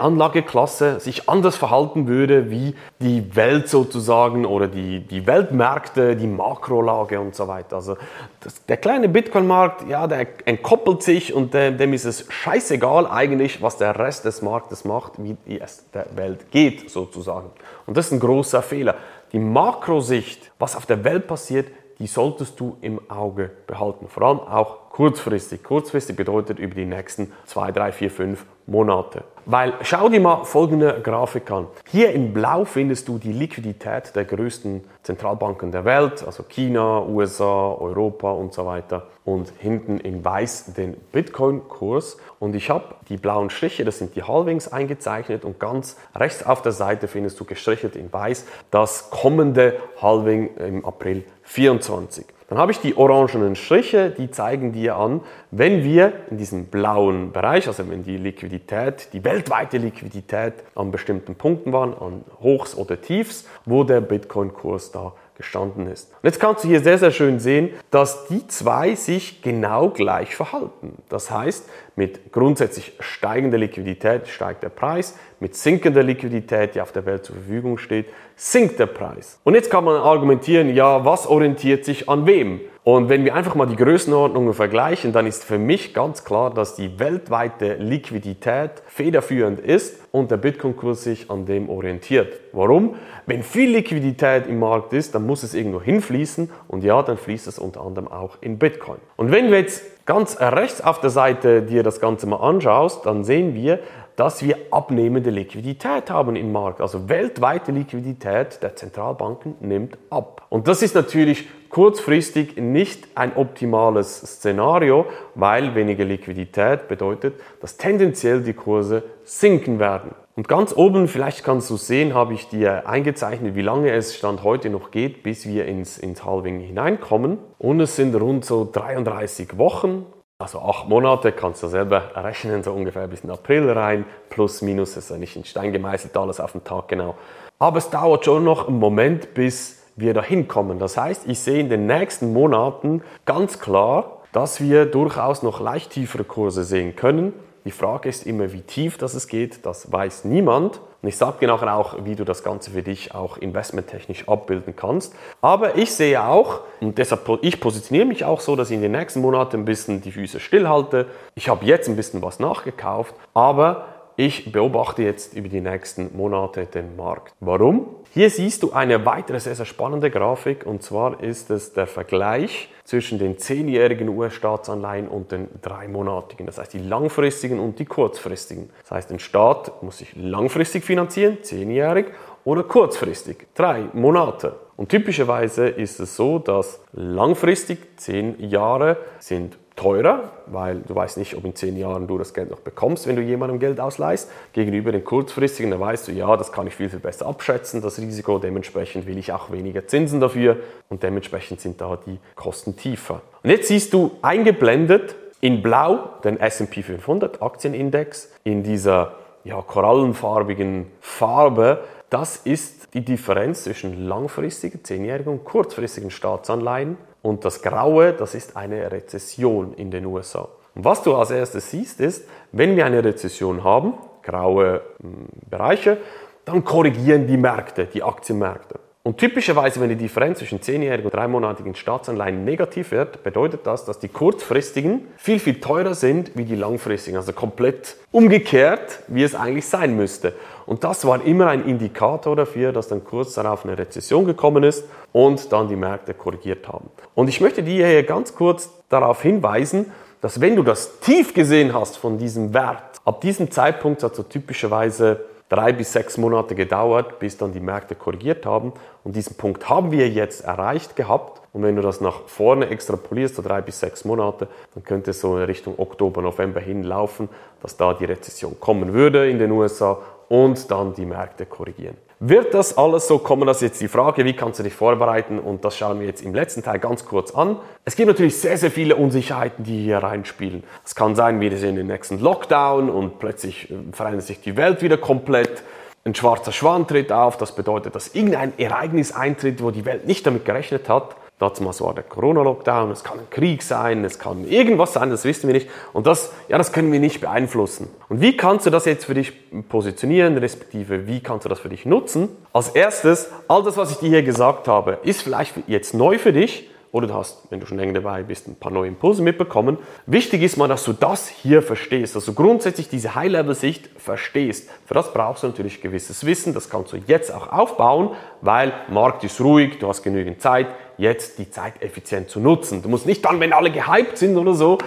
Anlageklasse 0.00 0.98
sich 0.98 1.28
anders 1.28 1.56
verhalten 1.56 2.08
würde 2.08 2.50
wie 2.50 2.74
die 3.00 3.36
Welt 3.36 3.68
sozusagen 3.68 4.44
oder 4.44 4.66
die, 4.66 5.00
die 5.00 5.26
Weltmärkte, 5.26 6.16
die 6.16 6.26
Makrolage 6.26 7.20
und 7.20 7.34
so 7.34 7.46
weiter. 7.46 7.76
Also 7.76 7.96
das, 8.40 8.64
der 8.66 8.76
kleine 8.76 9.08
Bitcoin-Markt, 9.08 9.88
ja, 9.88 10.08
der 10.08 10.26
entkoppelt 10.46 11.02
sich 11.02 11.32
und 11.32 11.54
dem, 11.54 11.78
dem 11.78 11.92
ist 11.92 12.04
es 12.04 12.26
scheißegal 12.28 13.06
eigentlich, 13.06 13.62
was 13.62 13.78
der 13.78 13.96
Rest 13.98 14.24
des 14.24 14.42
Marktes 14.42 14.84
macht, 14.84 15.12
wie 15.18 15.60
es 15.60 15.84
der 15.94 16.06
Welt 16.16 16.50
geht 16.50 16.90
sozusagen. 16.90 17.50
Und 17.86 17.96
das 17.96 18.06
ist 18.06 18.12
ein 18.12 18.20
großer 18.20 18.62
Fehler. 18.62 18.96
Die 19.32 19.38
Makrosicht, 19.38 20.50
was 20.58 20.74
auf 20.74 20.86
der 20.86 21.04
Welt 21.04 21.28
passiert, 21.28 21.68
die 21.98 22.06
solltest 22.06 22.58
du 22.60 22.76
im 22.80 23.00
Auge 23.10 23.50
behalten. 23.66 24.06
Vor 24.08 24.22
allem 24.22 24.40
auch 24.40 24.90
kurzfristig. 24.90 25.62
Kurzfristig 25.62 26.16
bedeutet 26.16 26.58
über 26.58 26.74
die 26.74 26.84
nächsten 26.84 27.32
zwei, 27.46 27.72
drei, 27.72 27.92
vier, 27.92 28.10
fünf 28.10 28.46
Monate. 28.66 29.24
Weil 29.46 29.74
schau 29.82 30.08
dir 30.08 30.20
mal 30.20 30.44
folgende 30.44 31.00
Grafik 31.02 31.50
an. 31.50 31.68
Hier 31.90 32.12
in 32.12 32.34
Blau 32.34 32.64
findest 32.64 33.08
du 33.08 33.18
die 33.18 33.32
Liquidität 33.32 34.14
der 34.14 34.24
größten 34.26 34.84
Zentralbanken 35.02 35.72
der 35.72 35.84
Welt, 35.84 36.22
also 36.24 36.42
China, 36.42 37.02
USA, 37.02 37.72
Europa 37.78 38.30
und 38.30 38.52
so 38.52 38.66
weiter. 38.66 39.06
Und 39.28 39.52
hinten 39.58 40.00
in 40.00 40.24
Weiß 40.24 40.72
den 40.72 40.94
Bitcoin-Kurs. 41.12 42.16
Und 42.38 42.54
ich 42.54 42.70
habe 42.70 42.94
die 43.10 43.18
blauen 43.18 43.50
Striche, 43.50 43.84
das 43.84 43.98
sind 43.98 44.16
die 44.16 44.22
Halvings 44.22 44.68
eingezeichnet. 44.68 45.44
Und 45.44 45.60
ganz 45.60 45.98
rechts 46.16 46.46
auf 46.46 46.62
der 46.62 46.72
Seite 46.72 47.08
findest 47.08 47.38
du 47.38 47.44
gestrichelt 47.44 47.94
in 47.94 48.10
Weiß 48.10 48.46
das 48.70 49.10
kommende 49.10 49.74
Halving 50.00 50.56
im 50.56 50.82
April 50.86 51.24
24. 51.42 52.24
Dann 52.48 52.56
habe 52.56 52.72
ich 52.72 52.80
die 52.80 52.96
orangenen 52.96 53.54
Striche, 53.54 54.08
die 54.08 54.30
zeigen 54.30 54.72
dir 54.72 54.96
an, 54.96 55.20
wenn 55.50 55.84
wir 55.84 56.14
in 56.30 56.38
diesem 56.38 56.64
blauen 56.64 57.30
Bereich, 57.30 57.68
also 57.68 57.86
wenn 57.90 58.02
die 58.02 58.16
Liquidität, 58.16 59.12
die 59.12 59.22
weltweite 59.22 59.76
Liquidität 59.76 60.54
an 60.74 60.90
bestimmten 60.90 61.34
Punkten 61.34 61.74
waren, 61.74 61.92
an 61.92 62.24
Hochs 62.40 62.74
oder 62.74 62.98
Tiefs, 62.98 63.46
wo 63.66 63.84
der 63.84 64.00
Bitcoin-Kurs 64.00 64.90
da 64.90 65.12
gestanden 65.38 65.86
ist. 65.86 66.10
Und 66.10 66.24
jetzt 66.24 66.38
kannst 66.38 66.64
du 66.64 66.68
hier 66.68 66.80
sehr, 66.80 66.98
sehr 66.98 67.12
schön 67.12 67.40
sehen, 67.40 67.70
dass 67.90 68.26
die 68.26 68.46
zwei 68.48 68.94
sich 68.94 69.40
genau 69.40 69.88
gleich 69.88 70.36
verhalten. 70.36 70.96
Das 71.08 71.30
heißt, 71.30 71.68
mit 71.98 72.32
grundsätzlich 72.32 72.92
steigender 73.00 73.58
Liquidität 73.58 74.28
steigt 74.28 74.62
der 74.62 74.68
Preis, 74.68 75.18
mit 75.40 75.56
sinkender 75.56 76.04
Liquidität, 76.04 76.76
die 76.76 76.80
auf 76.80 76.92
der 76.92 77.04
Welt 77.06 77.24
zur 77.24 77.34
Verfügung 77.34 77.76
steht, 77.76 78.06
sinkt 78.36 78.78
der 78.78 78.86
Preis. 78.86 79.40
Und 79.42 79.54
jetzt 79.54 79.68
kann 79.68 79.84
man 79.84 79.96
argumentieren, 79.96 80.72
ja, 80.72 81.04
was 81.04 81.26
orientiert 81.26 81.84
sich 81.84 82.08
an 82.08 82.24
wem? 82.24 82.60
Und 82.84 83.08
wenn 83.08 83.24
wir 83.24 83.34
einfach 83.34 83.56
mal 83.56 83.66
die 83.66 83.76
Größenordnungen 83.76 84.54
vergleichen, 84.54 85.12
dann 85.12 85.26
ist 85.26 85.44
für 85.44 85.58
mich 85.58 85.92
ganz 85.92 86.24
klar, 86.24 86.54
dass 86.54 86.76
die 86.76 87.00
weltweite 87.00 87.74
Liquidität 87.74 88.70
federführend 88.86 89.58
ist 89.60 90.00
und 90.12 90.30
der 90.30 90.36
Bitcoin-Kurs 90.38 91.02
sich 91.02 91.30
an 91.30 91.46
dem 91.46 91.68
orientiert. 91.68 92.40
Warum? 92.52 92.94
Wenn 93.26 93.42
viel 93.42 93.70
Liquidität 93.70 94.46
im 94.46 94.60
Markt 94.60 94.92
ist, 94.92 95.14
dann 95.14 95.26
muss 95.26 95.42
es 95.42 95.52
irgendwo 95.52 95.82
hinfließen 95.82 96.48
und 96.68 96.82
ja, 96.84 97.02
dann 97.02 97.18
fließt 97.18 97.48
es 97.48 97.58
unter 97.58 97.82
anderem 97.82 98.08
auch 98.08 98.38
in 98.40 98.58
Bitcoin. 98.58 98.98
Und 99.16 99.32
wenn 99.32 99.50
wir 99.50 99.58
jetzt 99.58 99.82
ganz 100.08 100.40
rechts 100.40 100.80
auf 100.80 101.00
der 101.00 101.10
Seite 101.10 101.60
dir 101.62 101.82
das 101.82 102.00
Ganze 102.00 102.26
mal 102.26 102.38
anschaust, 102.38 103.04
dann 103.04 103.24
sehen 103.24 103.54
wir, 103.54 103.78
dass 104.16 104.42
wir 104.42 104.56
abnehmende 104.70 105.28
Liquidität 105.28 106.10
haben 106.10 106.34
im 106.34 106.50
Markt. 106.50 106.80
Also 106.80 107.10
weltweite 107.10 107.72
Liquidität 107.72 108.62
der 108.62 108.74
Zentralbanken 108.74 109.56
nimmt 109.60 109.98
ab. 110.08 110.46
Und 110.48 110.66
das 110.66 110.80
ist 110.80 110.94
natürlich 110.94 111.46
kurzfristig 111.68 112.56
nicht 112.56 113.06
ein 113.14 113.36
optimales 113.36 114.18
Szenario, 114.22 115.04
weil 115.34 115.74
weniger 115.74 116.06
Liquidität 116.06 116.88
bedeutet, 116.88 117.34
dass 117.60 117.76
tendenziell 117.76 118.40
die 118.40 118.54
Kurse 118.54 119.02
sinken 119.24 119.78
werden. 119.78 120.14
Und 120.38 120.46
ganz 120.46 120.72
oben, 120.72 121.08
vielleicht 121.08 121.42
kannst 121.42 121.68
du 121.68 121.76
sehen, 121.76 122.14
habe 122.14 122.32
ich 122.32 122.48
dir 122.48 122.88
eingezeichnet, 122.88 123.56
wie 123.56 123.60
lange 123.60 123.90
es 123.90 124.14
Stand 124.14 124.44
heute 124.44 124.70
noch 124.70 124.92
geht, 124.92 125.24
bis 125.24 125.48
wir 125.48 125.66
ins, 125.66 125.98
ins 125.98 126.24
Halving 126.24 126.60
hineinkommen. 126.60 127.38
Und 127.58 127.80
es 127.80 127.96
sind 127.96 128.14
rund 128.14 128.44
so 128.44 128.64
33 128.72 129.58
Wochen. 129.58 130.06
Also 130.38 130.60
acht 130.60 130.88
Monate 130.88 131.32
kannst 131.32 131.64
du 131.64 131.66
selber 131.66 132.12
rechnen, 132.14 132.62
so 132.62 132.72
ungefähr 132.72 133.08
bis 133.08 133.24
in 133.24 133.32
April 133.32 133.68
rein, 133.68 134.04
plus 134.30 134.62
minus, 134.62 134.96
ist 134.96 135.10
ja 135.10 135.16
nicht 135.16 135.34
in 135.34 135.44
Stein 135.44 135.72
gemeißelt, 135.72 136.16
alles 136.16 136.38
auf 136.38 136.52
den 136.52 136.62
Tag 136.62 136.86
genau. 136.86 137.16
Aber 137.58 137.78
es 137.78 137.90
dauert 137.90 138.24
schon 138.24 138.44
noch 138.44 138.68
einen 138.68 138.78
Moment, 138.78 139.34
bis 139.34 139.82
wir 139.96 140.14
da 140.14 140.22
hinkommen. 140.22 140.78
Das 140.78 140.96
heißt, 140.96 141.26
ich 141.26 141.40
sehe 141.40 141.58
in 141.58 141.68
den 141.68 141.86
nächsten 141.86 142.32
Monaten 142.32 143.02
ganz 143.24 143.58
klar, 143.58 144.22
dass 144.30 144.60
wir 144.60 144.86
durchaus 144.86 145.42
noch 145.42 145.58
leicht 145.58 145.90
tiefere 145.90 146.22
Kurse 146.22 146.62
sehen 146.62 146.94
können. 146.94 147.32
Die 147.68 147.72
Frage 147.72 148.08
ist 148.08 148.24
immer, 148.24 148.50
wie 148.54 148.62
tief 148.62 148.96
das 148.96 149.12
es 149.12 149.28
geht, 149.28 149.66
das 149.66 149.92
weiß 149.92 150.24
niemand. 150.24 150.80
Und 151.02 151.08
ich 151.10 151.18
sage 151.18 151.40
dir 151.40 151.48
nachher 151.48 151.74
auch, 151.74 151.96
wie 152.02 152.16
du 152.16 152.24
das 152.24 152.42
Ganze 152.42 152.70
für 152.70 152.82
dich 152.82 153.14
auch 153.14 153.36
investmenttechnisch 153.36 154.26
abbilden 154.26 154.74
kannst. 154.74 155.14
Aber 155.42 155.76
ich 155.76 155.92
sehe 155.92 156.24
auch, 156.24 156.62
und 156.80 156.96
deshalb, 156.96 157.28
ich 157.42 157.60
positioniere 157.60 158.06
mich 158.06 158.24
auch 158.24 158.40
so, 158.40 158.56
dass 158.56 158.70
ich 158.70 158.76
in 158.76 158.80
den 158.80 158.92
nächsten 158.92 159.20
Monaten 159.20 159.56
ein 159.56 159.64
bisschen 159.66 160.00
die 160.00 160.12
Füße 160.12 160.40
stillhalte. 160.40 161.08
Ich 161.34 161.50
habe 161.50 161.66
jetzt 161.66 161.90
ein 161.90 161.96
bisschen 161.96 162.22
was 162.22 162.40
nachgekauft, 162.40 163.14
aber 163.34 163.84
ich 164.18 164.50
beobachte 164.50 165.04
jetzt 165.04 165.34
über 165.34 165.48
die 165.48 165.60
nächsten 165.60 166.16
Monate 166.16 166.66
den 166.66 166.96
Markt. 166.96 167.32
Warum? 167.38 167.86
Hier 168.12 168.30
siehst 168.30 168.64
du 168.64 168.72
eine 168.72 169.06
weitere 169.06 169.38
sehr, 169.38 169.54
sehr 169.54 169.64
spannende 169.64 170.10
Grafik 170.10 170.66
und 170.66 170.82
zwar 170.82 171.22
ist 171.22 171.50
es 171.50 171.72
der 171.72 171.86
Vergleich 171.86 172.68
zwischen 172.82 173.20
den 173.20 173.38
zehnjährigen 173.38 174.08
US-Staatsanleihen 174.08 175.06
und 175.06 175.30
den 175.30 175.46
dreimonatigen. 175.62 176.46
Das 176.46 176.58
heißt 176.58 176.72
die 176.72 176.80
langfristigen 176.80 177.60
und 177.60 177.78
die 177.78 177.84
kurzfristigen. 177.84 178.70
Das 178.82 178.90
heißt, 178.90 179.12
ein 179.12 179.20
Staat 179.20 179.84
muss 179.84 179.98
sich 179.98 180.16
langfristig 180.16 180.82
finanzieren, 180.82 181.38
zehnjährig, 181.42 182.06
oder 182.44 182.64
kurzfristig, 182.64 183.46
drei 183.54 183.84
Monate. 183.92 184.56
Und 184.76 184.88
typischerweise 184.88 185.68
ist 185.68 186.00
es 186.00 186.16
so, 186.16 186.38
dass 186.38 186.80
langfristig 186.92 187.78
zehn 187.98 188.40
Jahre 188.48 188.96
sind 189.18 189.58
teurer, 189.78 190.24
weil 190.46 190.80
du 190.80 190.94
weißt 190.94 191.18
nicht, 191.18 191.36
ob 191.36 191.44
in 191.44 191.54
zehn 191.54 191.76
Jahren 191.76 192.08
du 192.08 192.18
das 192.18 192.34
Geld 192.34 192.50
noch 192.50 192.58
bekommst, 192.58 193.06
wenn 193.06 193.14
du 193.14 193.22
jemandem 193.22 193.60
Geld 193.60 193.78
ausleihst. 193.78 194.28
Gegenüber 194.52 194.90
den 194.90 195.04
kurzfristigen, 195.04 195.70
da 195.70 195.78
weißt 195.78 196.08
du, 196.08 196.12
ja, 196.12 196.36
das 196.36 196.50
kann 196.50 196.66
ich 196.66 196.74
viel, 196.74 196.90
viel 196.90 196.98
besser 196.98 197.26
abschätzen, 197.26 197.80
das 197.80 197.98
Risiko. 197.98 198.38
Dementsprechend 198.38 199.06
will 199.06 199.16
ich 199.18 199.32
auch 199.32 199.52
weniger 199.52 199.86
Zinsen 199.86 200.20
dafür 200.20 200.56
und 200.88 201.04
dementsprechend 201.04 201.60
sind 201.60 201.80
da 201.80 201.96
die 202.04 202.18
Kosten 202.34 202.76
tiefer. 202.76 203.22
Und 203.44 203.50
jetzt 203.50 203.68
siehst 203.68 203.92
du 203.94 204.10
eingeblendet 204.20 205.14
in 205.40 205.62
Blau 205.62 206.10
den 206.24 206.40
S&P 206.40 206.82
500 206.82 207.40
Aktienindex 207.40 208.32
in 208.42 208.64
dieser 208.64 209.12
ja, 209.44 209.62
korallenfarbigen 209.62 210.86
Farbe. 211.00 211.84
Das 212.10 212.36
ist 212.36 212.94
die 212.94 213.04
Differenz 213.04 213.64
zwischen 213.64 214.06
langfristigen, 214.06 214.82
zehnjährigen 214.82 215.34
und 215.34 215.44
kurzfristigen 215.44 216.10
Staatsanleihen 216.10 216.96
und 217.22 217.44
das 217.44 217.62
Graue, 217.62 218.12
das 218.12 218.34
ist 218.34 218.56
eine 218.56 218.90
Rezession 218.90 219.74
in 219.74 219.90
den 219.90 220.06
USA. 220.06 220.48
Und 220.74 220.84
was 220.84 221.02
du 221.02 221.14
als 221.14 221.30
erstes 221.30 221.70
siehst, 221.70 222.00
ist, 222.00 222.28
wenn 222.52 222.76
wir 222.76 222.86
eine 222.86 223.04
Rezession 223.04 223.64
haben, 223.64 223.94
graue 224.22 224.82
hm, 225.00 225.26
Bereiche, 225.48 225.98
dann 226.44 226.64
korrigieren 226.64 227.26
die 227.26 227.36
Märkte, 227.36 227.86
die 227.86 228.02
Aktienmärkte. 228.02 228.78
Und 229.08 229.16
typischerweise, 229.16 229.80
wenn 229.80 229.88
die 229.88 229.96
Differenz 229.96 230.38
zwischen 230.38 230.60
10-jährigen 230.60 231.06
und 231.06 231.14
3-monatigen 231.14 231.74
Staatsanleihen 231.74 232.44
negativ 232.44 232.90
wird, 232.90 233.22
bedeutet 233.22 233.66
das, 233.66 233.86
dass 233.86 233.98
die 233.98 234.08
kurzfristigen 234.08 235.06
viel, 235.16 235.38
viel 235.38 235.60
teurer 235.60 235.94
sind 235.94 236.32
wie 236.34 236.44
die 236.44 236.56
langfristigen. 236.56 237.16
Also 237.16 237.32
komplett 237.32 237.96
umgekehrt, 238.12 238.98
wie 239.08 239.22
es 239.22 239.34
eigentlich 239.34 239.66
sein 239.66 239.96
müsste. 239.96 240.34
Und 240.66 240.84
das 240.84 241.06
war 241.06 241.24
immer 241.24 241.46
ein 241.46 241.64
Indikator 241.64 242.36
dafür, 242.36 242.70
dass 242.72 242.88
dann 242.88 243.02
kurz 243.02 243.32
darauf 243.32 243.64
eine 243.64 243.78
Rezession 243.78 244.26
gekommen 244.26 244.62
ist 244.62 244.84
und 245.12 245.54
dann 245.54 245.68
die 245.68 245.76
Märkte 245.76 246.12
korrigiert 246.12 246.68
haben. 246.68 246.90
Und 247.14 247.28
ich 247.28 247.40
möchte 247.40 247.62
dir 247.62 247.88
hier 247.88 248.02
ganz 248.02 248.34
kurz 248.34 248.68
darauf 248.90 249.22
hinweisen, 249.22 249.86
dass 250.20 250.42
wenn 250.42 250.54
du 250.54 250.62
das 250.62 251.00
tief 251.00 251.32
gesehen 251.32 251.72
hast 251.72 251.96
von 251.96 252.18
diesem 252.18 252.52
Wert, 252.52 253.00
ab 253.06 253.22
diesem 253.22 253.50
Zeitpunkt 253.50 254.02
hat 254.02 254.14
so 254.14 254.22
typischerweise 254.22 255.24
drei 255.48 255.72
bis 255.72 255.92
sechs 255.92 256.16
Monate 256.18 256.54
gedauert, 256.54 257.18
bis 257.18 257.36
dann 257.36 257.52
die 257.52 257.60
Märkte 257.60 257.94
korrigiert 257.94 258.44
haben. 258.44 258.72
Und 259.04 259.16
diesen 259.16 259.36
Punkt 259.36 259.68
haben 259.68 259.90
wir 259.90 260.08
jetzt 260.08 260.44
erreicht 260.44 260.96
gehabt. 260.96 261.40
Und 261.52 261.62
wenn 261.62 261.76
du 261.76 261.82
das 261.82 262.00
nach 262.00 262.26
vorne 262.26 262.68
extrapolierst, 262.68 263.36
so 263.36 263.42
drei 263.42 263.60
bis 263.60 263.80
sechs 263.80 264.04
Monate, 264.04 264.48
dann 264.74 264.84
könnte 264.84 265.12
es 265.12 265.20
so 265.20 265.38
in 265.38 265.44
Richtung 265.44 265.74
Oktober, 265.78 266.22
November 266.22 266.60
hinlaufen, 266.60 267.28
dass 267.62 267.76
da 267.76 267.94
die 267.94 268.04
Rezession 268.04 268.56
kommen 268.60 268.92
würde 268.92 269.28
in 269.30 269.38
den 269.38 269.50
USA 269.50 269.98
und 270.28 270.70
dann 270.70 270.94
die 270.94 271.06
Märkte 271.06 271.46
korrigieren. 271.46 271.96
Wird 272.20 272.52
das 272.52 272.76
alles 272.76 273.06
so 273.06 273.18
kommen? 273.18 273.46
Das 273.46 273.58
ist 273.58 273.62
jetzt 273.62 273.80
die 273.80 273.86
Frage, 273.86 274.24
wie 274.24 274.32
kannst 274.32 274.58
du 274.58 274.64
dich 274.64 274.74
vorbereiten? 274.74 275.38
Und 275.38 275.64
das 275.64 275.78
schauen 275.78 276.00
wir 276.00 276.06
jetzt 276.08 276.20
im 276.20 276.34
letzten 276.34 276.64
Teil 276.64 276.80
ganz 276.80 277.04
kurz 277.04 277.30
an. 277.30 277.58
Es 277.84 277.94
gibt 277.94 278.08
natürlich 278.08 278.36
sehr, 278.36 278.58
sehr 278.58 278.72
viele 278.72 278.96
Unsicherheiten, 278.96 279.64
die 279.64 279.84
hier 279.84 279.98
reinspielen. 279.98 280.64
Es 280.84 280.96
kann 280.96 281.14
sein, 281.14 281.40
wir 281.40 281.56
sind 281.56 281.76
im 281.76 281.86
nächsten 281.86 282.18
Lockdown 282.18 282.90
und 282.90 283.20
plötzlich 283.20 283.70
äh, 283.70 283.74
verändert 283.92 284.24
sich 284.24 284.40
die 284.40 284.56
Welt 284.56 284.82
wieder 284.82 284.96
komplett. 284.96 285.62
Ein 286.04 286.16
schwarzer 286.16 286.50
Schwan 286.50 286.88
tritt 286.88 287.12
auf, 287.12 287.36
das 287.36 287.54
bedeutet, 287.54 287.94
dass 287.94 288.14
irgendein 288.16 288.52
Ereignis 288.58 289.12
eintritt, 289.12 289.62
wo 289.62 289.70
die 289.70 289.84
Welt 289.84 290.08
nicht 290.08 290.26
damit 290.26 290.44
gerechnet 290.44 290.88
hat. 290.88 291.14
Damals 291.38 291.80
war 291.80 291.94
der 291.94 292.02
Corona-Lockdown, 292.02 292.90
es 292.90 293.04
kann 293.04 293.20
ein 293.20 293.30
Krieg 293.30 293.62
sein, 293.62 294.04
es 294.04 294.18
kann 294.18 294.44
irgendwas 294.48 294.92
sein, 294.92 295.10
das 295.10 295.24
wissen 295.24 295.46
wir 295.46 295.54
nicht. 295.54 295.68
Und 295.92 296.08
das, 296.08 296.32
ja, 296.48 296.58
das 296.58 296.72
können 296.72 296.90
wir 296.90 296.98
nicht 296.98 297.20
beeinflussen. 297.20 297.88
Und 298.08 298.20
wie 298.20 298.36
kannst 298.36 298.66
du 298.66 298.70
das 298.70 298.86
jetzt 298.86 299.04
für 299.04 299.14
dich 299.14 299.32
positionieren, 299.68 300.36
respektive 300.36 301.06
wie 301.06 301.20
kannst 301.20 301.44
du 301.44 301.48
das 301.48 301.60
für 301.60 301.68
dich 301.68 301.86
nutzen? 301.86 302.28
Als 302.52 302.70
erstes, 302.70 303.30
all 303.46 303.62
das, 303.62 303.76
was 303.76 303.92
ich 303.92 303.98
dir 303.98 304.08
hier 304.08 304.22
gesagt 304.24 304.66
habe, 304.66 304.98
ist 305.04 305.22
vielleicht 305.22 305.54
jetzt 305.68 305.94
neu 305.94 306.18
für 306.18 306.32
dich 306.32 306.68
oder 306.92 307.06
du 307.06 307.14
hast, 307.14 307.50
wenn 307.50 307.60
du 307.60 307.66
schon 307.66 307.78
länger 307.78 307.94
dabei 307.94 308.22
bist, 308.22 308.48
ein 308.48 308.54
paar 308.56 308.72
neue 308.72 308.88
Impulse 308.88 309.22
mitbekommen. 309.22 309.78
Wichtig 310.06 310.42
ist 310.42 310.56
mal, 310.56 310.68
dass 310.68 310.84
du 310.84 310.92
das 310.92 311.28
hier 311.28 311.62
verstehst, 311.62 312.16
dass 312.16 312.24
du 312.24 312.32
grundsätzlich 312.32 312.88
diese 312.88 313.14
High-Level-Sicht 313.14 313.90
verstehst. 313.98 314.70
Für 314.86 314.94
das 314.94 315.12
brauchst 315.12 315.42
du 315.42 315.48
natürlich 315.48 315.82
gewisses 315.82 316.24
Wissen, 316.24 316.54
das 316.54 316.70
kannst 316.70 316.92
du 316.92 316.96
jetzt 317.06 317.32
auch 317.32 317.52
aufbauen, 317.52 318.10
weil 318.40 318.72
Markt 318.88 319.24
ist 319.24 319.40
ruhig, 319.40 319.78
du 319.78 319.88
hast 319.88 320.02
genügend 320.02 320.40
Zeit, 320.40 320.68
jetzt 320.96 321.38
die 321.38 321.50
Zeit 321.50 321.82
effizient 321.82 322.30
zu 322.30 322.40
nutzen. 322.40 322.82
Du 322.82 322.88
musst 322.88 323.06
nicht 323.06 323.24
dann, 323.24 323.38
wenn 323.40 323.52
alle 323.52 323.70
gehypt 323.70 324.16
sind 324.16 324.36
oder 324.36 324.54
so, 324.54 324.78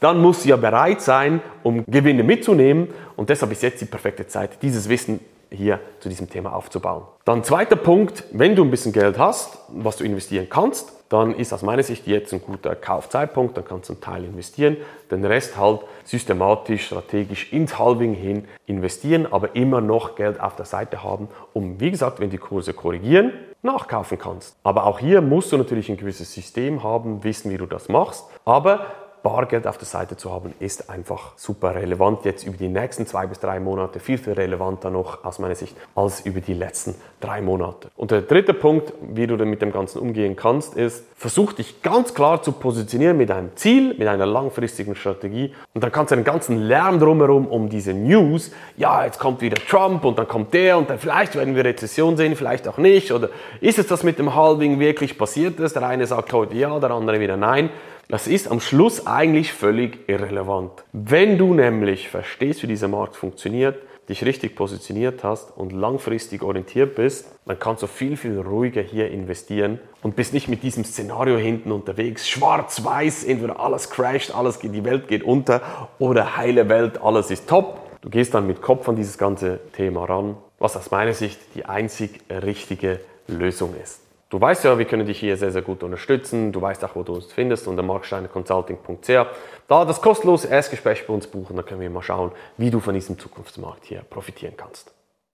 dann 0.00 0.20
musst 0.20 0.44
du 0.44 0.48
ja 0.48 0.56
bereit 0.56 1.00
sein, 1.00 1.40
um 1.62 1.84
Gewinne 1.86 2.24
mitzunehmen 2.24 2.88
und 3.16 3.28
deshalb 3.28 3.52
ist 3.52 3.62
jetzt 3.62 3.80
die 3.80 3.86
perfekte 3.86 4.26
Zeit, 4.26 4.62
dieses 4.62 4.88
Wissen 4.88 5.20
hier 5.48 5.80
zu 6.00 6.08
diesem 6.08 6.28
Thema 6.28 6.54
aufzubauen. 6.54 7.04
Dann 7.24 7.44
zweiter 7.44 7.76
Punkt, 7.76 8.24
wenn 8.32 8.56
du 8.56 8.64
ein 8.64 8.70
bisschen 8.70 8.92
Geld 8.92 9.18
hast, 9.18 9.58
was 9.68 9.96
du 9.98 10.04
investieren 10.04 10.48
kannst, 10.50 10.92
dann 11.12 11.34
ist 11.34 11.52
aus 11.52 11.62
meiner 11.62 11.82
Sicht 11.82 12.06
jetzt 12.06 12.32
ein 12.32 12.40
guter 12.40 12.74
Kaufzeitpunkt, 12.74 13.56
dann 13.56 13.66
kannst 13.66 13.90
du 13.90 13.92
einen 13.92 14.00
Teil 14.00 14.24
investieren, 14.24 14.78
den 15.10 15.24
Rest 15.24 15.58
halt 15.58 15.80
systematisch, 16.04 16.86
strategisch 16.86 17.52
ins 17.52 17.78
Halving 17.78 18.14
hin 18.14 18.48
investieren, 18.66 19.26
aber 19.30 19.54
immer 19.54 19.82
noch 19.82 20.16
Geld 20.16 20.40
auf 20.40 20.56
der 20.56 20.64
Seite 20.64 21.02
haben, 21.04 21.28
um, 21.52 21.78
wie 21.80 21.90
gesagt, 21.90 22.18
wenn 22.20 22.30
die 22.30 22.38
Kurse 22.38 22.72
korrigieren, 22.72 23.32
nachkaufen 23.60 24.18
kannst. 24.18 24.56
Aber 24.62 24.86
auch 24.86 24.98
hier 25.00 25.20
musst 25.20 25.52
du 25.52 25.58
natürlich 25.58 25.90
ein 25.90 25.98
gewisses 25.98 26.32
System 26.32 26.82
haben, 26.82 27.22
wissen, 27.24 27.50
wie 27.50 27.58
du 27.58 27.66
das 27.66 27.90
machst, 27.90 28.24
aber 28.46 28.86
Bargeld 29.22 29.66
auf 29.66 29.78
der 29.78 29.86
Seite 29.86 30.16
zu 30.16 30.32
haben, 30.32 30.54
ist 30.58 30.90
einfach 30.90 31.32
super 31.36 31.74
relevant. 31.74 32.24
Jetzt 32.24 32.46
über 32.46 32.56
die 32.56 32.68
nächsten 32.68 33.06
zwei 33.06 33.26
bis 33.26 33.40
drei 33.40 33.60
Monate 33.60 34.00
viel, 34.00 34.18
viel 34.18 34.32
relevanter 34.32 34.90
noch 34.90 35.24
aus 35.24 35.38
meiner 35.38 35.54
Sicht 35.54 35.76
als 35.94 36.20
über 36.20 36.40
die 36.40 36.54
letzten 36.54 36.94
drei 37.20 37.40
Monate. 37.40 37.90
Und 37.96 38.10
der 38.10 38.22
dritte 38.22 38.54
Punkt, 38.54 38.92
wie 39.00 39.26
du 39.26 39.36
mit 39.44 39.62
dem 39.62 39.72
Ganzen 39.72 40.00
umgehen 40.00 40.36
kannst, 40.36 40.74
ist, 40.74 41.04
versuch 41.16 41.52
dich 41.52 41.82
ganz 41.82 42.14
klar 42.14 42.42
zu 42.42 42.52
positionieren 42.52 43.16
mit 43.16 43.30
einem 43.30 43.54
Ziel, 43.54 43.94
mit 43.94 44.08
einer 44.08 44.26
langfristigen 44.26 44.94
Strategie. 44.94 45.54
Und 45.74 45.84
dann 45.84 45.92
kannst 45.92 46.10
du 46.10 46.16
den 46.16 46.24
ganzen 46.24 46.58
Lärm 46.58 46.98
drumherum 46.98 47.46
um 47.46 47.68
diese 47.68 47.94
News, 47.94 48.50
ja, 48.76 49.04
jetzt 49.04 49.18
kommt 49.18 49.40
wieder 49.40 49.56
Trump 49.56 50.04
und 50.04 50.18
dann 50.18 50.26
kommt 50.26 50.52
der 50.52 50.78
und 50.78 50.90
dann 50.90 50.98
vielleicht 50.98 51.36
werden 51.36 51.54
wir 51.54 51.64
Rezession 51.64 52.16
sehen, 52.16 52.34
vielleicht 52.34 52.66
auch 52.66 52.78
nicht. 52.78 53.12
Oder 53.12 53.28
ist 53.60 53.78
es 53.78 53.86
das 53.86 54.02
mit 54.02 54.18
dem 54.18 54.34
Halving 54.34 54.80
wirklich 54.80 55.16
passiert 55.16 55.60
ist? 55.60 55.76
Der 55.76 55.86
eine 55.86 56.06
sagt 56.06 56.32
heute 56.32 56.56
ja, 56.56 56.78
der 56.80 56.90
andere 56.90 57.20
wieder 57.20 57.36
nein. 57.36 57.70
Das 58.08 58.26
ist 58.26 58.50
am 58.50 58.60
Schluss 58.60 59.06
eigentlich 59.06 59.52
völlig 59.52 60.08
irrelevant. 60.08 60.72
Wenn 60.92 61.38
du 61.38 61.54
nämlich 61.54 62.08
verstehst, 62.08 62.62
wie 62.62 62.66
dieser 62.66 62.88
Markt 62.88 63.16
funktioniert, 63.16 63.76
dich 64.08 64.24
richtig 64.24 64.56
positioniert 64.56 65.24
hast 65.24 65.56
und 65.56 65.72
langfristig 65.72 66.42
orientiert 66.42 66.96
bist, 66.96 67.26
dann 67.46 67.58
kannst 67.58 67.82
du 67.82 67.86
viel, 67.86 68.16
viel 68.16 68.38
ruhiger 68.38 68.82
hier 68.82 69.10
investieren 69.10 69.78
und 70.02 70.16
bist 70.16 70.34
nicht 70.34 70.48
mit 70.48 70.62
diesem 70.62 70.84
Szenario 70.84 71.36
hinten 71.38 71.72
unterwegs, 71.72 72.28
schwarz-weiß, 72.28 73.24
entweder 73.24 73.60
alles 73.60 73.90
crasht, 73.90 74.34
alles 74.34 74.58
geht, 74.58 74.74
die 74.74 74.84
Welt 74.84 75.08
geht 75.08 75.22
unter 75.22 75.88
oder 75.98 76.36
heile 76.36 76.68
Welt, 76.68 77.00
alles 77.00 77.30
ist 77.30 77.48
top. 77.48 77.78
Du 78.02 78.10
gehst 78.10 78.34
dann 78.34 78.46
mit 78.46 78.60
Kopf 78.60 78.88
an 78.88 78.96
dieses 78.96 79.16
ganze 79.16 79.60
Thema 79.72 80.04
ran, 80.04 80.36
was 80.58 80.76
aus 80.76 80.90
meiner 80.90 81.14
Sicht 81.14 81.38
die 81.54 81.64
einzig 81.64 82.20
richtige 82.28 83.00
Lösung 83.28 83.74
ist. 83.80 84.01
Du 84.32 84.40
weißt 84.40 84.64
ja, 84.64 84.78
wir 84.78 84.86
können 84.86 85.04
dich 85.04 85.20
hier 85.20 85.36
sehr, 85.36 85.50
sehr 85.50 85.60
gut 85.60 85.82
unterstützen. 85.82 86.52
Du 86.52 86.62
weißt 86.62 86.82
auch, 86.86 86.96
wo 86.96 87.02
du 87.02 87.12
uns 87.12 87.30
findest 87.30 87.68
unter 87.68 87.82
marksteineconsulting.ch. 87.82 89.26
Da 89.68 89.84
das 89.84 90.00
kostenlose 90.00 90.48
Erstgespräch 90.48 91.06
bei 91.06 91.12
uns 91.12 91.26
buchen, 91.26 91.54
dann 91.54 91.66
können 91.66 91.82
wir 91.82 91.90
mal 91.90 92.00
schauen, 92.00 92.32
wie 92.56 92.70
du 92.70 92.80
von 92.80 92.94
diesem 92.94 93.18
Zukunftsmarkt 93.18 93.84
hier 93.84 94.00
profitieren 94.08 94.54
kannst. 94.56 94.90